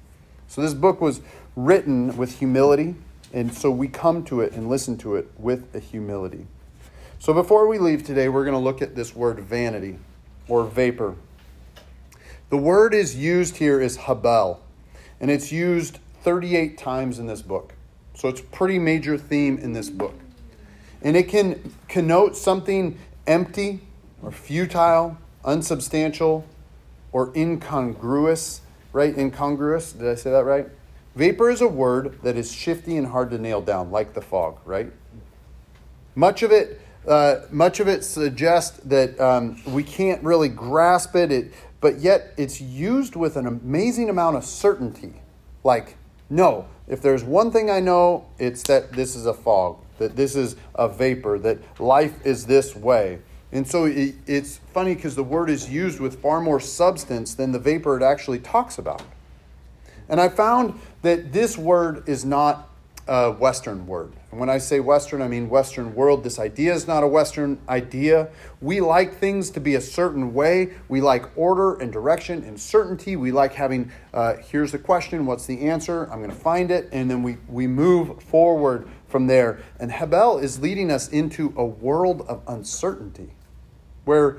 So 0.47 0.61
this 0.61 0.73
book 0.73 1.01
was 1.01 1.21
written 1.55 2.15
with 2.15 2.39
humility, 2.39 2.95
and 3.33 3.53
so 3.53 3.71
we 3.71 3.87
come 3.87 4.23
to 4.25 4.39
it 4.39 4.53
and 4.53 4.69
listen 4.69 4.97
to 4.99 5.15
it 5.15 5.29
with 5.37 5.75
a 5.75 5.79
humility. 5.79 6.47
So 7.19 7.33
before 7.33 7.67
we 7.67 7.79
leave 7.79 8.03
today, 8.03 8.29
we're 8.29 8.45
going 8.45 8.53
to 8.55 8.59
look 8.59 8.81
at 8.81 8.95
this 8.95 9.15
word 9.15 9.39
vanity 9.39 9.97
or 10.47 10.63
vapor. 10.63 11.15
The 12.49 12.57
word 12.57 12.93
is 12.93 13.15
used 13.15 13.57
here 13.57 13.81
is 13.81 13.97
habel, 13.97 14.59
and 15.19 15.31
it's 15.31 15.51
used 15.51 15.99
38 16.21 16.77
times 16.77 17.17
in 17.17 17.27
this 17.27 17.41
book. 17.41 17.73
So 18.13 18.29
it's 18.29 18.41
a 18.41 18.43
pretty 18.43 18.79
major 18.79 19.17
theme 19.17 19.57
in 19.57 19.73
this 19.73 19.89
book. 19.89 20.13
And 21.01 21.17
it 21.17 21.27
can 21.27 21.73
connote 21.87 22.37
something 22.37 22.97
empty 23.27 23.81
or 24.21 24.31
futile, 24.31 25.17
unsubstantial, 25.43 26.45
or 27.11 27.31
incongruous, 27.35 28.61
right? 28.93 29.17
Incongruous. 29.17 29.93
Did 29.93 30.07
I 30.07 30.15
say 30.15 30.31
that 30.31 30.45
right? 30.45 30.67
Vapor 31.15 31.49
is 31.49 31.61
a 31.61 31.67
word 31.67 32.19
that 32.23 32.35
is 32.35 32.51
shifty 32.51 32.97
and 32.97 33.07
hard 33.07 33.29
to 33.31 33.37
nail 33.37 33.61
down, 33.61 33.89
like 33.89 34.13
the 34.13 34.21
fog, 34.21 34.57
right? 34.65 34.91
Much 36.13 36.43
of 36.43 36.51
it 36.51 36.81
uh, 37.07 37.41
much 37.51 37.79
of 37.79 37.87
it 37.87 38.03
suggests 38.03 38.79
that 38.85 39.19
um, 39.19 39.61
we 39.67 39.83
can't 39.83 40.23
really 40.23 40.49
grasp 40.49 41.15
it, 41.15 41.31
it, 41.31 41.53
but 41.81 41.99
yet 41.99 42.33
it's 42.37 42.59
used 42.59 43.15
with 43.15 43.35
an 43.35 43.47
amazing 43.47 44.09
amount 44.09 44.37
of 44.37 44.45
certainty. 44.45 45.13
Like, 45.63 45.97
no, 46.29 46.67
if 46.87 47.01
there's 47.01 47.23
one 47.23 47.51
thing 47.51 47.69
I 47.69 47.79
know, 47.79 48.25
it's 48.39 48.63
that 48.63 48.93
this 48.93 49.15
is 49.15 49.25
a 49.25 49.33
fog, 49.33 49.77
that 49.97 50.15
this 50.15 50.35
is 50.35 50.55
a 50.73 50.87
vapor, 50.87 51.39
that 51.39 51.59
life 51.79 52.25
is 52.25 52.45
this 52.45 52.75
way. 52.75 53.19
And 53.51 53.67
so 53.67 53.85
it, 53.85 54.15
it's 54.27 54.57
funny 54.73 54.95
because 54.95 55.15
the 55.15 55.23
word 55.23 55.49
is 55.49 55.69
used 55.69 55.99
with 55.99 56.21
far 56.21 56.41
more 56.41 56.59
substance 56.59 57.35
than 57.35 57.51
the 57.51 57.59
vapor 57.59 57.97
it 57.97 58.03
actually 58.03 58.39
talks 58.39 58.77
about. 58.77 59.01
And 60.09 60.19
I 60.19 60.29
found 60.29 60.79
that 61.01 61.31
this 61.31 61.57
word 61.57 62.07
is 62.07 62.25
not 62.25 62.69
a 63.07 63.31
Western 63.31 63.85
word. 63.85 64.13
And 64.31 64.39
when 64.39 64.49
I 64.49 64.57
say 64.57 64.79
Western, 64.79 65.21
I 65.21 65.27
mean 65.27 65.49
Western 65.49 65.93
world. 65.93 66.23
This 66.23 66.39
idea 66.39 66.73
is 66.73 66.87
not 66.87 67.03
a 67.03 67.07
Western 67.07 67.59
idea. 67.69 68.29
We 68.61 68.81
like 68.81 69.17
things 69.17 69.51
to 69.51 69.59
be 69.59 69.75
a 69.75 69.81
certain 69.81 70.33
way. 70.33 70.73
We 70.87 71.01
like 71.01 71.37
order 71.37 71.75
and 71.75 71.93
direction 71.93 72.43
and 72.43 72.59
certainty. 72.59 73.15
We 73.15 73.31
like 73.31 73.53
having, 73.53 73.91
uh, 74.13 74.35
here's 74.37 74.71
the 74.71 74.79
question, 74.79 75.25
what's 75.25 75.45
the 75.45 75.67
answer? 75.67 76.05
I'm 76.11 76.19
going 76.19 76.31
to 76.31 76.35
find 76.35 76.71
it. 76.71 76.89
And 76.91 77.09
then 77.09 77.21
we, 77.21 77.37
we 77.47 77.67
move 77.67 78.23
forward 78.23 78.87
from 79.07 79.27
there. 79.27 79.59
And 79.79 79.91
Habel 79.91 80.41
is 80.41 80.59
leading 80.59 80.91
us 80.91 81.07
into 81.09 81.53
a 81.55 81.65
world 81.65 82.21
of 82.27 82.41
uncertainty 82.47 83.29
where, 84.05 84.37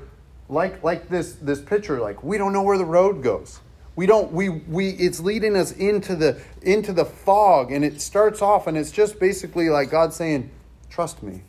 like, 0.49 0.83
like 0.83 1.09
this, 1.09 1.33
this 1.33 1.61
picture, 1.61 1.99
like 1.99 2.23
we 2.23 2.37
don't 2.37 2.53
know 2.53 2.63
where 2.63 2.77
the 2.77 2.85
road 2.85 3.23
goes 3.23 3.61
we 3.97 4.05
don't 4.05 4.31
we 4.31 4.49
we 4.49 4.91
it's 4.91 5.19
leading 5.19 5.57
us 5.57 5.73
into 5.73 6.15
the 6.15 6.39
into 6.61 6.93
the 6.93 7.03
fog 7.03 7.71
and 7.71 7.83
it 7.83 7.99
starts 7.99 8.43
off 8.43 8.67
and 8.67 8.77
it's 8.77 8.91
just 8.91 9.19
basically 9.19 9.69
like 9.69 9.89
god 9.89 10.13
saying 10.13 10.49
trust 10.89 11.21
me. 11.21 11.41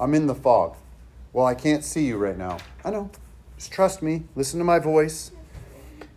I'm 0.00 0.14
in 0.14 0.26
the 0.26 0.34
fog. 0.34 0.76
Well 1.32 1.44
i 1.44 1.54
can't 1.54 1.84
see 1.84 2.06
you 2.06 2.16
right 2.16 2.38
now. 2.38 2.58
I 2.84 2.90
know. 2.90 3.10
Just 3.56 3.72
trust 3.72 4.00
me. 4.00 4.22
Listen 4.36 4.58
to 4.60 4.64
my 4.64 4.78
voice. 4.78 5.32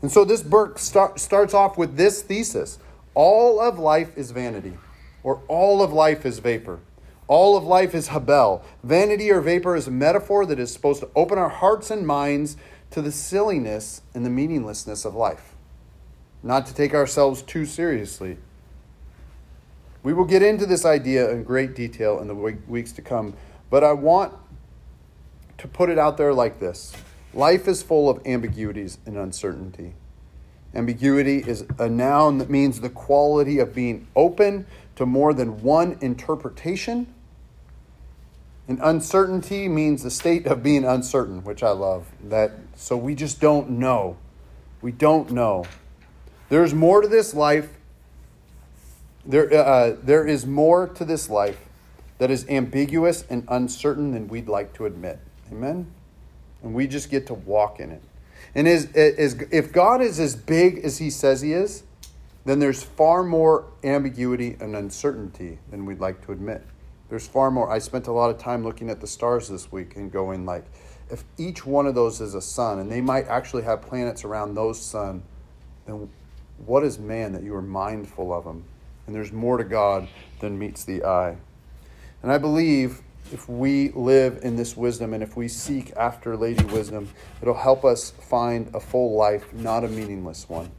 And 0.03 0.11
so 0.11 0.23
this 0.23 0.43
book 0.43 0.77
start, 0.77 1.19
starts 1.19 1.53
off 1.53 1.77
with 1.77 1.97
this 1.97 2.21
thesis. 2.21 2.77
All 3.15 3.59
of 3.59 3.79
life 3.79 4.15
is 4.15 4.31
vanity 4.31 4.77
or 5.23 5.41
all 5.47 5.81
of 5.81 5.91
life 5.91 6.25
is 6.27 6.37
vapor. 6.39 6.79
All 7.27 7.57
of 7.57 7.63
life 7.63 7.95
is 7.95 8.09
habel. 8.09 8.61
Vanity 8.83 9.31
or 9.31 9.41
vapor 9.41 9.75
is 9.75 9.87
a 9.87 9.91
metaphor 9.91 10.45
that 10.45 10.59
is 10.59 10.71
supposed 10.71 11.01
to 11.01 11.09
open 11.15 11.39
our 11.39 11.49
hearts 11.49 11.89
and 11.89 12.05
minds 12.05 12.55
to 12.91 13.01
the 13.01 13.11
silliness 13.11 14.01
and 14.13 14.23
the 14.23 14.29
meaninglessness 14.29 15.05
of 15.05 15.15
life 15.15 15.50
not 16.43 16.65
to 16.67 16.73
take 16.73 16.93
ourselves 16.93 17.41
too 17.41 17.65
seriously. 17.65 18.37
We 20.03 20.13
will 20.13 20.25
get 20.25 20.41
into 20.41 20.65
this 20.65 20.85
idea 20.85 21.29
in 21.29 21.43
great 21.43 21.75
detail 21.75 22.19
in 22.19 22.27
the 22.27 22.35
weeks 22.35 22.91
to 22.93 23.01
come, 23.01 23.35
but 23.69 23.83
I 23.83 23.93
want 23.93 24.33
to 25.59 25.67
put 25.67 25.89
it 25.89 25.99
out 25.99 26.17
there 26.17 26.33
like 26.33 26.59
this 26.59 26.95
Life 27.33 27.67
is 27.67 27.81
full 27.81 28.09
of 28.09 28.25
ambiguities 28.25 28.97
and 29.05 29.17
uncertainty. 29.17 29.93
Ambiguity 30.73 31.37
is 31.37 31.65
a 31.79 31.89
noun 31.89 32.37
that 32.39 32.49
means 32.49 32.81
the 32.81 32.89
quality 32.89 33.59
of 33.59 33.73
being 33.73 34.07
open 34.15 34.65
to 34.95 35.05
more 35.05 35.33
than 35.33 35.61
one 35.61 35.97
interpretation. 36.01 37.13
And 38.67 38.79
uncertainty 38.81 39.67
means 39.67 40.03
the 40.03 40.11
state 40.11 40.45
of 40.45 40.63
being 40.63 40.85
uncertain, 40.85 41.43
which 41.43 41.61
I 41.63 41.71
love. 41.71 42.07
That 42.23 42.51
so 42.75 42.95
we 42.95 43.15
just 43.15 43.41
don't 43.41 43.71
know. 43.71 44.17
We 44.81 44.91
don't 44.91 45.31
know. 45.31 45.65
There's 46.51 46.73
more 46.73 46.99
to 47.01 47.07
this 47.07 47.33
life. 47.33 47.69
There, 49.25 49.53
uh, 49.53 49.95
there 50.03 50.27
is 50.27 50.45
more 50.45 50.89
to 50.89 51.05
this 51.05 51.29
life 51.29 51.57
that 52.17 52.29
is 52.29 52.45
ambiguous 52.49 53.23
and 53.29 53.45
uncertain 53.47 54.11
than 54.11 54.27
we'd 54.27 54.49
like 54.49 54.73
to 54.73 54.85
admit. 54.85 55.19
Amen? 55.49 55.89
And 56.61 56.73
we 56.73 56.87
just 56.87 57.09
get 57.09 57.25
to 57.27 57.35
walk 57.35 57.79
in 57.79 57.89
it. 57.89 58.03
And 58.53 58.67
is, 58.67 58.87
is, 58.87 59.41
if 59.49 59.71
God 59.71 60.01
is 60.01 60.19
as 60.19 60.35
big 60.35 60.79
as 60.79 60.97
he 60.97 61.09
says 61.09 61.39
he 61.39 61.53
is, 61.53 61.83
then 62.43 62.59
there's 62.59 62.83
far 62.83 63.23
more 63.23 63.67
ambiguity 63.85 64.57
and 64.59 64.75
uncertainty 64.75 65.57
than 65.69 65.85
we'd 65.85 66.01
like 66.01 66.19
to 66.25 66.33
admit. 66.33 66.63
There's 67.07 67.25
far 67.25 67.49
more. 67.49 67.71
I 67.71 67.79
spent 67.79 68.07
a 68.07 68.11
lot 68.11 68.29
of 68.29 68.37
time 68.37 68.65
looking 68.65 68.89
at 68.89 68.99
the 68.99 69.07
stars 69.07 69.47
this 69.47 69.71
week 69.71 69.95
and 69.95 70.11
going 70.11 70.45
like, 70.45 70.65
if 71.09 71.23
each 71.37 71.65
one 71.65 71.87
of 71.87 71.95
those 71.95 72.19
is 72.19 72.35
a 72.35 72.41
sun, 72.41 72.79
and 72.79 72.91
they 72.91 72.99
might 72.99 73.27
actually 73.27 73.63
have 73.63 73.81
planets 73.81 74.25
around 74.25 74.55
those 74.55 74.81
sun, 74.81 75.23
then 75.85 76.09
what 76.65 76.83
is 76.83 76.99
man 76.99 77.33
that 77.33 77.43
you 77.43 77.55
are 77.55 77.61
mindful 77.61 78.33
of 78.33 78.45
him? 78.45 78.63
And 79.05 79.15
there's 79.15 79.31
more 79.31 79.57
to 79.57 79.63
God 79.63 80.07
than 80.39 80.57
meets 80.57 80.83
the 80.83 81.03
eye. 81.03 81.37
And 82.21 82.31
I 82.31 82.37
believe 82.37 83.01
if 83.31 83.47
we 83.47 83.89
live 83.89 84.39
in 84.43 84.55
this 84.55 84.75
wisdom 84.75 85.13
and 85.13 85.23
if 85.23 85.37
we 85.37 85.47
seek 85.47 85.91
after 85.95 86.35
Lady 86.35 86.63
Wisdom, 86.65 87.09
it'll 87.41 87.53
help 87.53 87.85
us 87.85 88.11
find 88.11 88.73
a 88.73 88.79
full 88.79 89.15
life, 89.15 89.53
not 89.53 89.83
a 89.83 89.87
meaningless 89.87 90.49
one. 90.49 90.71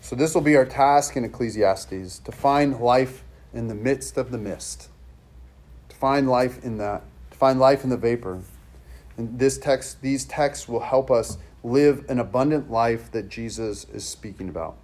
So, 0.00 0.16
this 0.16 0.34
will 0.34 0.40
be 0.40 0.56
our 0.56 0.64
task 0.64 1.16
in 1.16 1.24
Ecclesiastes 1.24 2.18
to 2.20 2.32
find 2.32 2.80
life 2.80 3.22
in 3.52 3.68
the 3.68 3.74
midst 3.74 4.16
of 4.16 4.30
the 4.30 4.38
mist, 4.38 4.88
to 5.88 5.96
find 5.96 6.28
life 6.28 6.64
in 6.64 6.78
that, 6.78 7.02
to 7.30 7.36
find 7.36 7.60
life 7.60 7.84
in 7.84 7.90
the 7.90 7.96
vapor. 7.96 8.40
And 9.16 9.38
this 9.38 9.58
text, 9.58 10.00
these 10.00 10.24
texts 10.24 10.66
will 10.68 10.80
help 10.80 11.10
us 11.10 11.36
live 11.62 12.04
an 12.08 12.18
abundant 12.18 12.70
life 12.70 13.10
that 13.12 13.28
Jesus 13.28 13.86
is 13.92 14.04
speaking 14.04 14.48
about. 14.48 14.76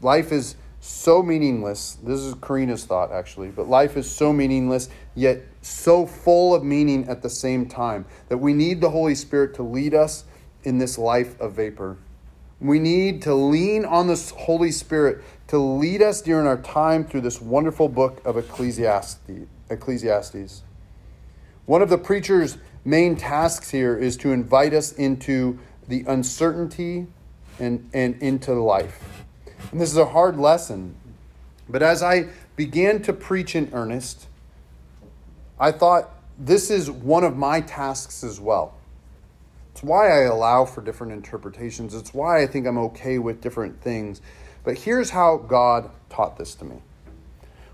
Life 0.00 0.32
is 0.32 0.56
so 0.80 1.22
meaningless. 1.22 1.96
This 2.02 2.20
is 2.20 2.34
Karina's 2.34 2.84
thought, 2.84 3.12
actually, 3.12 3.48
but 3.48 3.68
life 3.68 3.96
is 3.96 4.10
so 4.10 4.32
meaningless, 4.32 4.88
yet 5.14 5.42
so 5.60 6.06
full 6.06 6.54
of 6.54 6.64
meaning 6.64 7.08
at 7.08 7.22
the 7.22 7.30
same 7.30 7.66
time 7.66 8.04
that 8.28 8.38
we 8.38 8.52
need 8.52 8.80
the 8.80 8.90
Holy 8.90 9.14
Spirit 9.14 9.54
to 9.54 9.62
lead 9.62 9.94
us 9.94 10.24
in 10.64 10.78
this 10.78 10.98
life 10.98 11.40
of 11.40 11.52
vapor. 11.52 11.98
We 12.60 12.78
need 12.78 13.22
to 13.22 13.34
lean 13.34 13.84
on 13.84 14.06
the 14.06 14.32
Holy 14.38 14.72
Spirit 14.72 15.22
to 15.48 15.58
lead 15.58 16.02
us 16.02 16.22
during 16.22 16.46
our 16.46 16.60
time 16.60 17.04
through 17.04 17.22
this 17.22 17.40
wonderful 17.40 17.88
book 17.88 18.20
of 18.24 18.36
Ecclesiastes. 18.36 19.30
Ecclesiastes. 19.70 20.62
One 21.66 21.82
of 21.82 21.90
the 21.90 21.98
preacher's 21.98 22.58
main 22.84 23.16
tasks 23.16 23.70
here 23.70 23.96
is 23.96 24.16
to 24.18 24.32
invite 24.32 24.74
us 24.74 24.92
into 24.92 25.58
the 25.92 26.10
uncertainty 26.10 27.06
and, 27.60 27.90
and 27.92 28.20
into 28.22 28.54
life. 28.54 29.24
And 29.70 29.78
this 29.78 29.90
is 29.90 29.98
a 29.98 30.06
hard 30.06 30.38
lesson. 30.38 30.94
But 31.68 31.82
as 31.82 32.02
I 32.02 32.28
began 32.56 33.02
to 33.02 33.12
preach 33.12 33.54
in 33.54 33.68
earnest, 33.74 34.26
I 35.60 35.70
thought 35.70 36.08
this 36.38 36.70
is 36.70 36.90
one 36.90 37.24
of 37.24 37.36
my 37.36 37.60
tasks 37.60 38.24
as 38.24 38.40
well. 38.40 38.74
It's 39.72 39.82
why 39.82 40.08
I 40.08 40.22
allow 40.22 40.64
for 40.64 40.80
different 40.80 41.12
interpretations. 41.12 41.94
It's 41.94 42.14
why 42.14 42.42
I 42.42 42.46
think 42.46 42.66
I'm 42.66 42.78
okay 42.78 43.18
with 43.18 43.42
different 43.42 43.82
things. 43.82 44.22
But 44.64 44.78
here's 44.78 45.10
how 45.10 45.36
God 45.36 45.90
taught 46.08 46.38
this 46.38 46.54
to 46.54 46.64
me. 46.64 46.76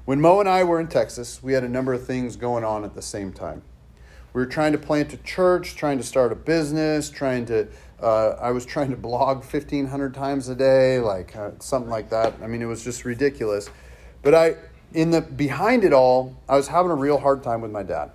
When 0.07 0.21
Mo 0.21 0.41
and 0.41 0.49
I 0.49 0.65
were 0.65 0.81
in 0.81 0.89
Texas, 0.89 1.41
we 1.41 1.53
had 1.53 1.63
a 1.63 1.69
number 1.69 1.93
of 1.93 2.05
things 2.05 2.35
going 2.35 2.65
on 2.65 2.83
at 2.83 2.97
the 2.97 3.03
same 3.03 3.33
time. 3.33 3.63
We 4.33 4.41
were 4.41 4.47
trying 4.47 4.73
to 4.73 4.79
plant 4.79 5.13
a 5.13 5.19
church, 5.19 5.77
trying 5.77 5.99
to 5.99 6.05
start 6.05 6.33
a 6.33 6.37
business, 6.37 7.11
trying 7.11 7.47
to. 7.47 7.69
Uh, 8.01 8.37
I 8.41 8.53
was 8.53 8.65
trying 8.65 8.91
to 8.91 8.97
blog 8.97 9.39
1,500 9.39 10.15
times 10.15 10.49
a 10.49 10.55
day, 10.55 11.01
like 11.01 11.35
uh, 11.37 11.51
something 11.59 11.91
like 11.91 12.11
that. 12.11 12.35
I 12.43 12.47
mean, 12.47 12.63
it 12.63 12.67
was 12.67 12.85
just 12.85 13.05
ridiculous. 13.05 13.71
But 14.23 14.35
I, 14.35 14.55
in 14.93 15.11
the 15.11 15.21
behind 15.21 15.85
it 15.85 15.93
all, 15.93 16.37
I 16.49 16.57
was 16.57 16.69
having 16.69 16.91
a 16.91 16.95
real 16.95 17.19
hard 17.19 17.43
time 17.43 17.61
with 17.61 17.71
my 17.71 17.83
dad. 17.83 18.13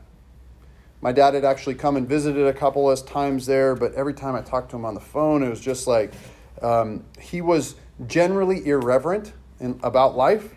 My 1.02 1.12
dad 1.12 1.34
had 1.34 1.44
actually 1.44 1.76
come 1.76 1.98
and 1.98 2.08
visited 2.08 2.48
a 2.48 2.54
couple 2.54 2.90
of 2.90 3.06
times 3.06 3.46
there, 3.46 3.76
but 3.76 3.94
every 3.94 4.14
time 4.14 4.36
I 4.36 4.42
talked 4.42 4.72
to 4.72 4.78
him 4.78 4.86
on 4.86 4.94
the 4.94 5.02
phone, 5.02 5.44
it 5.44 5.50
was 5.50 5.60
just 5.60 5.86
like 5.86 6.14
um, 6.62 7.04
he 7.20 7.42
was 7.42 7.76
generally 8.08 8.66
irreverent 8.66 9.34
in, 9.60 9.78
about 9.84 10.16
life. 10.16 10.56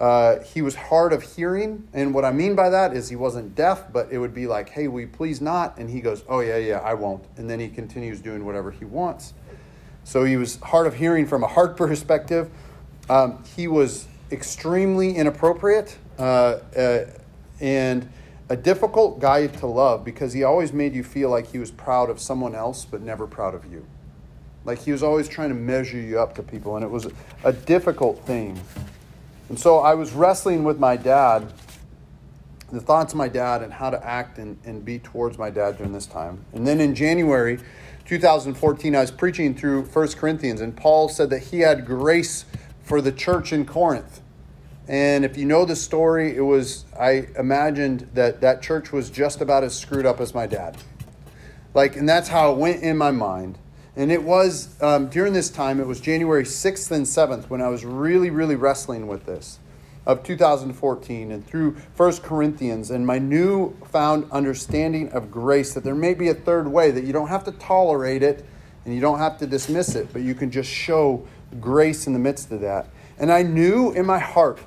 Uh, 0.00 0.42
he 0.42 0.62
was 0.62 0.74
hard 0.74 1.12
of 1.12 1.22
hearing, 1.22 1.86
and 1.92 2.14
what 2.14 2.24
I 2.24 2.32
mean 2.32 2.54
by 2.54 2.70
that 2.70 2.96
is 2.96 3.10
he 3.10 3.16
wasn't 3.16 3.54
deaf, 3.54 3.92
but 3.92 4.10
it 4.10 4.16
would 4.16 4.32
be 4.32 4.46
like, 4.46 4.70
"Hey, 4.70 4.88
we 4.88 5.04
please 5.04 5.42
not," 5.42 5.76
and 5.76 5.90
he 5.90 6.00
goes, 6.00 6.24
"Oh 6.26 6.40
yeah, 6.40 6.56
yeah, 6.56 6.78
I 6.78 6.94
won't," 6.94 7.24
and 7.36 7.50
then 7.50 7.60
he 7.60 7.68
continues 7.68 8.18
doing 8.22 8.46
whatever 8.46 8.70
he 8.70 8.86
wants. 8.86 9.34
So 10.04 10.24
he 10.24 10.38
was 10.38 10.56
hard 10.60 10.86
of 10.86 10.94
hearing 10.94 11.26
from 11.26 11.44
a 11.44 11.46
heart 11.46 11.76
perspective. 11.76 12.48
Um, 13.10 13.44
he 13.54 13.68
was 13.68 14.06
extremely 14.32 15.16
inappropriate, 15.16 15.98
uh, 16.18 16.60
uh, 16.74 17.04
and 17.60 18.08
a 18.48 18.56
difficult 18.56 19.20
guy 19.20 19.48
to 19.48 19.66
love 19.66 20.02
because 20.02 20.32
he 20.32 20.44
always 20.44 20.72
made 20.72 20.94
you 20.94 21.04
feel 21.04 21.28
like 21.28 21.52
he 21.52 21.58
was 21.58 21.70
proud 21.70 22.08
of 22.08 22.20
someone 22.20 22.54
else 22.54 22.86
but 22.86 23.02
never 23.02 23.26
proud 23.26 23.54
of 23.54 23.70
you. 23.70 23.84
Like 24.64 24.78
he 24.78 24.92
was 24.92 25.02
always 25.02 25.28
trying 25.28 25.50
to 25.50 25.54
measure 25.54 25.98
you 25.98 26.18
up 26.18 26.34
to 26.36 26.42
people, 26.42 26.76
and 26.76 26.84
it 26.84 26.90
was 26.90 27.06
a 27.44 27.52
difficult 27.52 28.24
thing. 28.24 28.58
And 29.50 29.58
so 29.58 29.80
I 29.80 29.94
was 29.94 30.12
wrestling 30.12 30.62
with 30.62 30.78
my 30.78 30.96
dad, 30.96 31.52
the 32.70 32.80
thoughts 32.80 33.12
of 33.12 33.16
my 33.18 33.26
dad, 33.26 33.62
and 33.62 33.72
how 33.72 33.90
to 33.90 34.02
act 34.06 34.38
and, 34.38 34.56
and 34.64 34.84
be 34.84 35.00
towards 35.00 35.38
my 35.38 35.50
dad 35.50 35.76
during 35.76 35.92
this 35.92 36.06
time. 36.06 36.44
And 36.52 36.64
then 36.64 36.80
in 36.80 36.94
January 36.94 37.58
2014, 38.04 38.94
I 38.94 39.00
was 39.00 39.10
preaching 39.10 39.56
through 39.56 39.86
1 39.86 40.08
Corinthians, 40.12 40.60
and 40.60 40.76
Paul 40.76 41.08
said 41.08 41.30
that 41.30 41.40
he 41.40 41.58
had 41.58 41.84
grace 41.84 42.44
for 42.84 43.00
the 43.00 43.10
church 43.10 43.52
in 43.52 43.66
Corinth. 43.66 44.20
And 44.86 45.24
if 45.24 45.36
you 45.36 45.46
know 45.46 45.64
the 45.64 45.74
story, 45.74 46.36
it 46.36 46.42
was, 46.42 46.84
I 46.96 47.26
imagined 47.36 48.08
that 48.14 48.40
that 48.42 48.62
church 48.62 48.92
was 48.92 49.10
just 49.10 49.40
about 49.40 49.64
as 49.64 49.76
screwed 49.76 50.06
up 50.06 50.20
as 50.20 50.32
my 50.32 50.46
dad. 50.46 50.76
Like, 51.74 51.96
and 51.96 52.08
that's 52.08 52.28
how 52.28 52.52
it 52.52 52.58
went 52.58 52.84
in 52.84 52.96
my 52.96 53.10
mind. 53.10 53.58
And 53.96 54.12
it 54.12 54.22
was 54.22 54.80
um, 54.82 55.08
during 55.08 55.32
this 55.32 55.50
time, 55.50 55.80
it 55.80 55.86
was 55.86 56.00
January 56.00 56.44
6th 56.44 56.90
and 56.90 57.04
7th 57.04 57.50
when 57.50 57.60
I 57.60 57.68
was 57.68 57.84
really, 57.84 58.30
really 58.30 58.56
wrestling 58.56 59.06
with 59.06 59.26
this 59.26 59.58
of 60.06 60.22
2014 60.22 61.30
and 61.30 61.46
through 61.46 61.76
First 61.94 62.22
Corinthians 62.22 62.90
and 62.90 63.06
my 63.06 63.18
newfound 63.18 64.30
understanding 64.32 65.10
of 65.12 65.30
grace 65.30 65.74
that 65.74 65.84
there 65.84 65.94
may 65.94 66.14
be 66.14 66.28
a 66.28 66.34
third 66.34 66.66
way, 66.68 66.90
that 66.90 67.04
you 67.04 67.12
don't 67.12 67.28
have 67.28 67.44
to 67.44 67.52
tolerate 67.52 68.22
it 68.22 68.44
and 68.84 68.94
you 68.94 69.00
don't 69.00 69.18
have 69.18 69.38
to 69.38 69.46
dismiss 69.46 69.94
it, 69.94 70.12
but 70.12 70.22
you 70.22 70.34
can 70.34 70.50
just 70.50 70.70
show 70.70 71.26
grace 71.60 72.06
in 72.06 72.12
the 72.12 72.18
midst 72.18 72.50
of 72.50 72.60
that. 72.60 72.88
And 73.18 73.30
I 73.30 73.42
knew 73.42 73.92
in 73.92 74.06
my 74.06 74.18
heart 74.18 74.58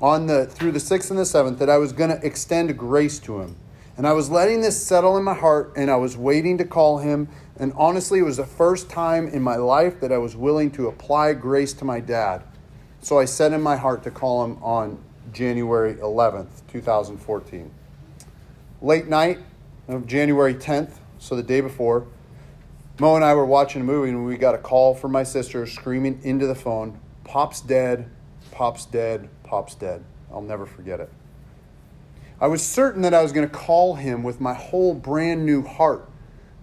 on 0.00 0.26
the 0.26 0.46
through 0.46 0.72
the 0.72 0.80
sixth 0.80 1.10
and 1.10 1.18
the 1.18 1.26
seventh 1.26 1.58
that 1.58 1.70
I 1.70 1.78
was 1.78 1.92
going 1.92 2.10
to 2.10 2.24
extend 2.24 2.76
grace 2.78 3.18
to 3.20 3.40
him. 3.40 3.56
And 3.96 4.06
I 4.06 4.12
was 4.12 4.28
letting 4.28 4.60
this 4.60 4.80
settle 4.84 5.16
in 5.16 5.24
my 5.24 5.34
heart 5.34 5.72
and 5.76 5.90
I 5.90 5.96
was 5.96 6.16
waiting 6.16 6.58
to 6.58 6.64
call 6.64 6.98
him. 6.98 7.28
And 7.58 7.72
honestly, 7.76 8.18
it 8.18 8.24
was 8.24 8.36
the 8.36 8.44
first 8.44 8.90
time 8.90 9.26
in 9.28 9.42
my 9.42 9.56
life 9.56 10.00
that 10.00 10.12
I 10.12 10.18
was 10.18 10.36
willing 10.36 10.70
to 10.72 10.88
apply 10.88 11.32
grace 11.32 11.72
to 11.74 11.84
my 11.84 12.00
dad. 12.00 12.42
So 13.00 13.18
I 13.18 13.24
set 13.24 13.52
in 13.52 13.62
my 13.62 13.76
heart 13.76 14.02
to 14.02 14.10
call 14.10 14.44
him 14.44 14.62
on 14.62 15.02
January 15.32 15.94
11th, 15.94 16.48
2014. 16.68 17.70
Late 18.82 19.06
night 19.06 19.38
of 19.88 20.06
January 20.06 20.54
10th, 20.54 20.98
so 21.18 21.34
the 21.34 21.42
day 21.42 21.60
before, 21.62 22.06
Mo 22.98 23.14
and 23.14 23.24
I 23.24 23.34
were 23.34 23.46
watching 23.46 23.82
a 23.82 23.84
movie 23.84 24.10
and 24.10 24.26
we 24.26 24.36
got 24.36 24.54
a 24.54 24.58
call 24.58 24.94
from 24.94 25.12
my 25.12 25.22
sister 25.22 25.66
screaming 25.66 26.20
into 26.22 26.46
the 26.46 26.54
phone 26.54 26.98
Pop's 27.24 27.60
dead, 27.60 28.08
Pop's 28.52 28.86
dead, 28.86 29.28
Pop's 29.42 29.74
dead. 29.74 30.04
I'll 30.30 30.42
never 30.42 30.64
forget 30.64 31.00
it. 31.00 31.10
I 32.40 32.48
was 32.48 32.62
certain 32.64 33.02
that 33.02 33.14
I 33.14 33.22
was 33.22 33.32
going 33.32 33.48
to 33.48 33.54
call 33.54 33.94
him 33.94 34.22
with 34.22 34.40
my 34.40 34.54
whole 34.54 34.94
brand 34.94 35.46
new 35.46 35.62
heart. 35.62 36.08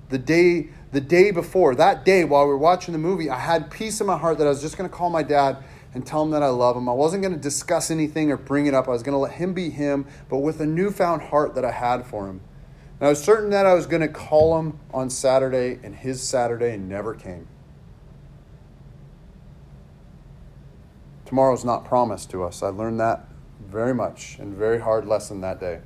The 0.10 0.18
day 0.20 0.70
the 0.94 1.02
day 1.02 1.32
before, 1.32 1.74
that 1.76 2.06
day 2.06 2.24
while 2.24 2.46
we 2.46 2.50
were 2.50 2.58
watching 2.58 2.92
the 2.92 3.00
movie, 3.00 3.28
I 3.28 3.40
had 3.40 3.72
peace 3.72 4.00
in 4.00 4.06
my 4.06 4.18
heart 4.18 4.38
that 4.38 4.46
I 4.46 4.50
was 4.52 4.62
just 4.62 4.78
going 4.78 4.88
to 4.88 4.96
call 4.96 5.10
my 5.10 5.24
dad 5.24 5.58
and 5.96 6.06
tell 6.06 6.22
him 6.24 6.30
that 6.32 6.44
I 6.44 6.50
love 6.50 6.78
him. 6.78 6.88
I 6.88 6.94
wasn't 6.94 7.24
going 7.24 7.34
to 7.34 7.40
discuss 7.40 7.90
anything 7.90 8.32
or 8.32 8.38
bring 8.38 8.68
it 8.68 8.76
up. 8.76 8.88
I 8.88 8.92
was 8.92 9.02
going 9.02 9.14
to 9.14 9.20
let 9.20 9.34
him 9.34 9.54
be 9.54 9.72
him, 9.72 10.06
but 10.30 10.38
with 10.38 10.62
a 10.62 10.68
newfound 10.68 11.24
heart 11.24 11.56
that 11.56 11.66
I 11.66 11.72
had 11.72 12.06
for 12.06 12.28
him. 12.28 12.42
And 13.00 13.08
I 13.08 13.10
was 13.10 13.24
certain 13.24 13.50
that 13.50 13.66
I 13.66 13.74
was 13.74 13.88
going 13.88 14.02
to 14.02 14.08
call 14.08 14.60
him 14.60 14.80
on 14.94 15.10
Saturday, 15.10 15.80
and 15.84 15.96
his 15.96 16.22
Saturday 16.22 16.78
never 16.78 17.16
came. 17.16 17.48
Tomorrow's 21.26 21.66
not 21.66 21.86
promised 21.86 22.30
to 22.32 22.44
us. 22.44 22.62
I 22.62 22.68
learned 22.68 23.00
that 23.00 23.28
very 23.74 23.94
much 23.94 24.38
and 24.40 24.56
very 24.56 24.80
hard 24.80 25.06
lesson 25.06 25.42
that 25.42 25.60
day. 25.60 25.80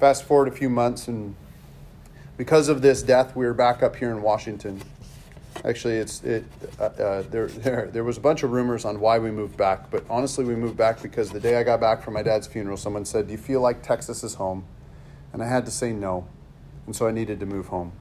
Fast 0.00 0.24
forward 0.24 0.48
a 0.48 0.50
few 0.50 0.70
months, 0.70 1.06
and 1.06 1.36
because 2.36 2.68
of 2.68 2.80
this 2.80 3.02
death, 3.02 3.36
we 3.36 3.44
were 3.44 3.54
back 3.54 3.82
up 3.82 3.94
here 3.94 4.10
in 4.10 4.22
Washington. 4.22 4.82
Actually, 5.64 5.98
it's 5.98 6.24
it. 6.24 6.44
Uh, 6.80 6.84
uh, 6.84 7.22
there, 7.30 7.46
there, 7.46 7.88
there 7.92 8.02
was 8.02 8.16
a 8.16 8.20
bunch 8.20 8.42
of 8.42 8.50
rumors 8.50 8.86
on 8.86 8.98
why 8.98 9.18
we 9.18 9.30
moved 9.30 9.56
back, 9.56 9.90
but 9.90 10.02
honestly, 10.08 10.44
we 10.44 10.56
moved 10.56 10.76
back 10.76 11.02
because 11.02 11.30
the 11.30 11.38
day 11.38 11.56
I 11.56 11.62
got 11.62 11.78
back 11.78 12.02
from 12.02 12.14
my 12.14 12.22
dad's 12.22 12.46
funeral, 12.46 12.78
someone 12.78 13.04
said, 13.04 13.26
"Do 13.26 13.32
you 13.32 13.38
feel 13.38 13.60
like 13.60 13.82
Texas 13.82 14.24
is 14.24 14.34
home?" 14.34 14.64
And 15.32 15.42
I 15.42 15.46
had 15.46 15.66
to 15.66 15.70
say 15.70 15.92
no, 15.92 16.26
and 16.86 16.96
so 16.96 17.06
I 17.06 17.12
needed 17.12 17.38
to 17.40 17.46
move 17.46 17.66
home. 17.66 17.92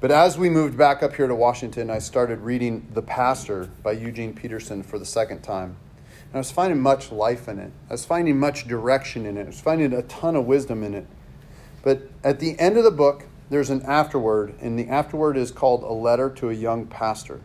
But 0.00 0.10
as 0.10 0.38
we 0.38 0.48
moved 0.48 0.78
back 0.78 1.02
up 1.02 1.14
here 1.14 1.26
to 1.26 1.34
Washington, 1.34 1.90
I 1.90 1.98
started 1.98 2.40
reading 2.40 2.88
The 2.94 3.02
Pastor 3.02 3.68
by 3.82 3.92
Eugene 3.92 4.32
Peterson 4.32 4.82
for 4.82 4.98
the 4.98 5.04
second 5.04 5.42
time. 5.42 5.76
And 6.28 6.36
I 6.36 6.38
was 6.38 6.50
finding 6.50 6.80
much 6.80 7.10
life 7.10 7.48
in 7.48 7.58
it. 7.58 7.72
I 7.88 7.94
was 7.94 8.04
finding 8.04 8.38
much 8.38 8.68
direction 8.68 9.24
in 9.24 9.38
it. 9.38 9.44
I 9.44 9.46
was 9.46 9.60
finding 9.60 9.92
a 9.94 10.02
ton 10.02 10.36
of 10.36 10.44
wisdom 10.44 10.82
in 10.82 10.94
it. 10.94 11.06
But 11.82 12.02
at 12.22 12.38
the 12.38 12.58
end 12.58 12.76
of 12.76 12.84
the 12.84 12.90
book, 12.90 13.24
there's 13.50 13.70
an 13.70 13.82
afterword, 13.82 14.54
and 14.60 14.78
the 14.78 14.88
afterword 14.88 15.38
is 15.38 15.50
called 15.50 15.82
a 15.82 15.92
letter 15.92 16.28
to 16.30 16.50
a 16.50 16.52
young 16.52 16.86
pastor, 16.86 17.40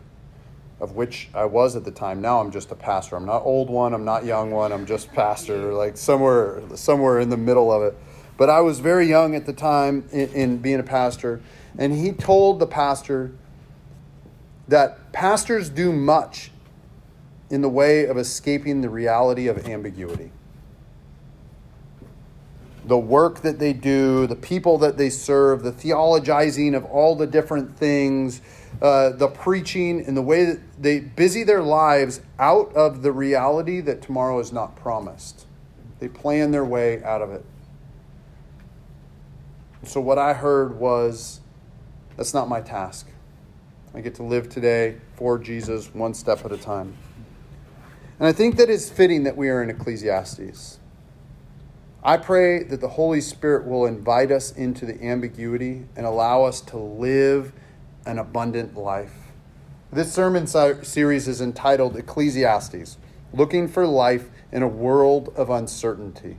of 0.80 0.92
which 0.92 1.30
I 1.32 1.46
was 1.46 1.76
at 1.76 1.84
the 1.84 1.90
time. 1.90 2.20
Now 2.20 2.40
I'm 2.40 2.50
just 2.50 2.70
a 2.70 2.74
pastor. 2.74 3.16
I'm 3.16 3.24
not 3.24 3.42
old 3.42 3.70
one. 3.70 3.94
I'm 3.94 4.04
not 4.04 4.26
young 4.26 4.50
one. 4.50 4.70
I'm 4.70 4.84
just 4.84 5.10
pastor, 5.12 5.72
like 5.72 5.96
somewhere 5.96 6.60
somewhere 6.74 7.20
in 7.20 7.30
the 7.30 7.38
middle 7.38 7.72
of 7.72 7.82
it. 7.82 7.96
But 8.36 8.50
I 8.50 8.60
was 8.60 8.80
very 8.80 9.08
young 9.08 9.34
at 9.34 9.46
the 9.46 9.52
time 9.54 10.06
in, 10.12 10.28
in 10.30 10.58
being 10.58 10.80
a 10.80 10.84
pastor, 10.84 11.40
and 11.78 11.94
he 11.94 12.12
told 12.12 12.58
the 12.58 12.66
pastor 12.66 13.32
that 14.68 15.12
pastors 15.12 15.70
do 15.70 15.92
much 15.92 16.50
in 17.54 17.62
the 17.62 17.68
way 17.68 18.04
of 18.06 18.18
escaping 18.18 18.80
the 18.80 18.90
reality 18.90 19.46
of 19.46 19.68
ambiguity 19.68 20.30
the 22.86 22.98
work 22.98 23.40
that 23.40 23.58
they 23.58 23.72
do, 23.72 24.26
the 24.26 24.36
people 24.36 24.78
that 24.78 24.98
they 24.98 25.08
serve, 25.08 25.62
the 25.62 25.72
theologizing 25.72 26.76
of 26.76 26.84
all 26.84 27.16
the 27.16 27.26
different 27.26 27.76
things, 27.76 28.40
uh, 28.82 29.10
the 29.10 29.28
preaching, 29.28 30.04
and 30.06 30.16
the 30.16 30.22
way 30.22 30.44
that 30.44 30.60
they 30.78 31.00
busy 31.00 31.44
their 31.44 31.62
lives 31.62 32.20
out 32.38 32.74
of 32.74 33.02
the 33.02 33.12
reality 33.12 33.80
that 33.80 34.02
tomorrow 34.02 34.38
is 34.38 34.52
not 34.52 34.76
promised. 34.76 35.46
They 35.98 36.08
plan 36.08 36.50
their 36.50 36.64
way 36.64 37.02
out 37.02 37.22
of 37.22 37.30
it. 37.30 37.44
So, 39.84 40.00
what 40.00 40.18
I 40.18 40.34
heard 40.34 40.78
was 40.78 41.40
that's 42.16 42.34
not 42.34 42.48
my 42.48 42.60
task. 42.60 43.08
I 43.94 44.00
get 44.00 44.16
to 44.16 44.22
live 44.22 44.48
today 44.48 44.96
for 45.14 45.38
Jesus 45.38 45.94
one 45.94 46.14
step 46.14 46.44
at 46.44 46.52
a 46.52 46.56
time. 46.56 46.96
And 48.18 48.28
I 48.28 48.32
think 48.32 48.56
that 48.56 48.70
it's 48.70 48.88
fitting 48.88 49.24
that 49.24 49.36
we 49.36 49.48
are 49.48 49.62
in 49.62 49.70
Ecclesiastes. 49.70 50.78
I 52.02 52.16
pray 52.16 52.62
that 52.62 52.80
the 52.80 52.90
Holy 52.90 53.20
Spirit 53.20 53.66
will 53.66 53.86
invite 53.86 54.30
us 54.30 54.52
into 54.52 54.86
the 54.86 55.02
ambiguity 55.02 55.86
and 55.96 56.06
allow 56.06 56.44
us 56.44 56.60
to 56.62 56.76
live 56.76 57.52
an 58.06 58.18
abundant 58.18 58.76
life. 58.76 59.14
This 59.90 60.12
sermon 60.12 60.46
series 60.46 61.26
is 61.26 61.40
entitled 61.40 61.96
Ecclesiastes 61.96 62.98
Looking 63.32 63.66
for 63.66 63.86
Life 63.86 64.28
in 64.52 64.62
a 64.62 64.68
World 64.68 65.32
of 65.34 65.50
Uncertainty. 65.50 66.36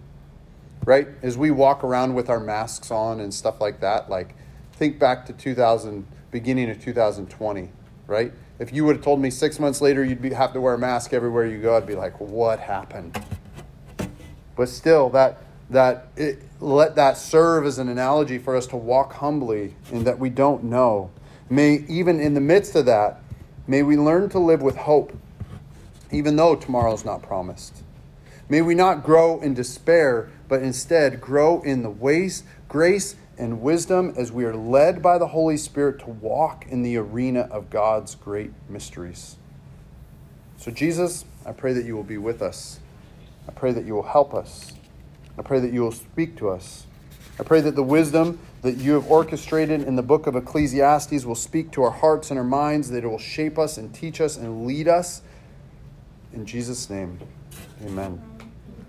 Right? 0.85 1.07
As 1.23 1.37
we 1.37 1.51
walk 1.51 1.83
around 1.83 2.13
with 2.13 2.29
our 2.29 2.39
masks 2.39 2.91
on 2.91 3.19
and 3.19 3.33
stuff 3.33 3.59
like 3.59 3.81
that, 3.81 4.09
like 4.09 4.35
think 4.73 4.99
back 4.99 5.25
to 5.25 5.33
2000, 5.33 6.05
beginning 6.31 6.69
of 6.69 6.81
2020, 6.81 7.69
right? 8.07 8.31
If 8.57 8.71
you 8.73 8.85
would 8.85 8.97
have 8.97 9.05
told 9.05 9.19
me 9.19 9.29
six 9.29 9.59
months 9.59 9.81
later 9.81 10.03
you'd 10.03 10.21
be, 10.21 10.31
have 10.33 10.53
to 10.53 10.61
wear 10.61 10.75
a 10.75 10.77
mask 10.77 11.13
everywhere 11.13 11.45
you 11.45 11.61
go, 11.61 11.75
I'd 11.75 11.85
be 11.85 11.95
like, 11.95 12.19
what 12.19 12.59
happened? 12.59 13.21
But 14.55 14.69
still, 14.69 15.09
that 15.09 15.41
that 15.69 16.07
it, 16.15 16.41
let 16.59 16.95
that 16.95 17.17
serve 17.17 17.65
as 17.65 17.79
an 17.79 17.89
analogy 17.89 18.37
for 18.37 18.55
us 18.55 18.67
to 18.67 18.77
walk 18.77 19.13
humbly 19.13 19.75
in 19.91 20.03
that 20.03 20.19
we 20.19 20.29
don't 20.29 20.63
know. 20.63 21.11
May, 21.49 21.83
even 21.87 22.19
in 22.19 22.33
the 22.33 22.41
midst 22.41 22.75
of 22.75 22.85
that, 22.85 23.21
may 23.67 23.83
we 23.83 23.97
learn 23.97 24.29
to 24.29 24.39
live 24.39 24.61
with 24.61 24.75
hope, 24.75 25.15
even 26.11 26.35
though 26.35 26.55
tomorrow's 26.55 27.05
not 27.05 27.21
promised. 27.21 27.83
May 28.47 28.61
we 28.61 28.75
not 28.75 29.03
grow 29.03 29.39
in 29.41 29.55
despair, 29.55 30.29
but 30.47 30.61
instead 30.61 31.19
grow 31.19 31.61
in 31.61 31.81
the 31.81 31.89
ways, 31.89 32.43
grace, 32.67 33.15
and 33.37 33.61
wisdom 33.61 34.13
as 34.17 34.31
we 34.31 34.45
are 34.45 34.55
led 34.55 35.01
by 35.01 35.17
the 35.17 35.27
Holy 35.27 35.57
Spirit 35.57 35.99
to 35.99 36.09
walk 36.09 36.65
in 36.69 36.83
the 36.83 36.97
arena 36.97 37.41
of 37.51 37.69
God's 37.69 38.15
great 38.15 38.51
mysteries. 38.69 39.37
So, 40.57 40.71
Jesus, 40.71 41.25
I 41.45 41.51
pray 41.51 41.73
that 41.73 41.85
you 41.85 41.95
will 41.95 42.03
be 42.03 42.17
with 42.17 42.41
us. 42.41 42.79
I 43.47 43.51
pray 43.51 43.71
that 43.71 43.85
you 43.85 43.93
will 43.93 44.03
help 44.03 44.33
us. 44.33 44.73
I 45.37 45.41
pray 45.41 45.59
that 45.59 45.71
you 45.71 45.81
will 45.81 45.91
speak 45.91 46.37
to 46.37 46.49
us. 46.49 46.85
I 47.39 47.43
pray 47.43 47.61
that 47.61 47.75
the 47.75 47.83
wisdom 47.83 48.39
that 48.61 48.77
you 48.77 48.93
have 48.93 49.11
orchestrated 49.11 49.83
in 49.83 49.95
the 49.95 50.01
book 50.01 50.25
of 50.25 50.35
Ecclesiastes 50.35 51.25
will 51.25 51.35
speak 51.35 51.71
to 51.71 51.83
our 51.83 51.91
hearts 51.91 52.31
and 52.31 52.39
our 52.39 52.45
minds, 52.45 52.89
that 52.89 53.03
it 53.03 53.07
will 53.07 53.19
shape 53.19 53.59
us 53.59 53.77
and 53.77 53.93
teach 53.93 54.21
us 54.21 54.37
and 54.37 54.65
lead 54.65 54.87
us. 54.87 55.21
In 56.33 56.45
Jesus' 56.45 56.89
name, 56.89 57.19
amen. 57.85 58.34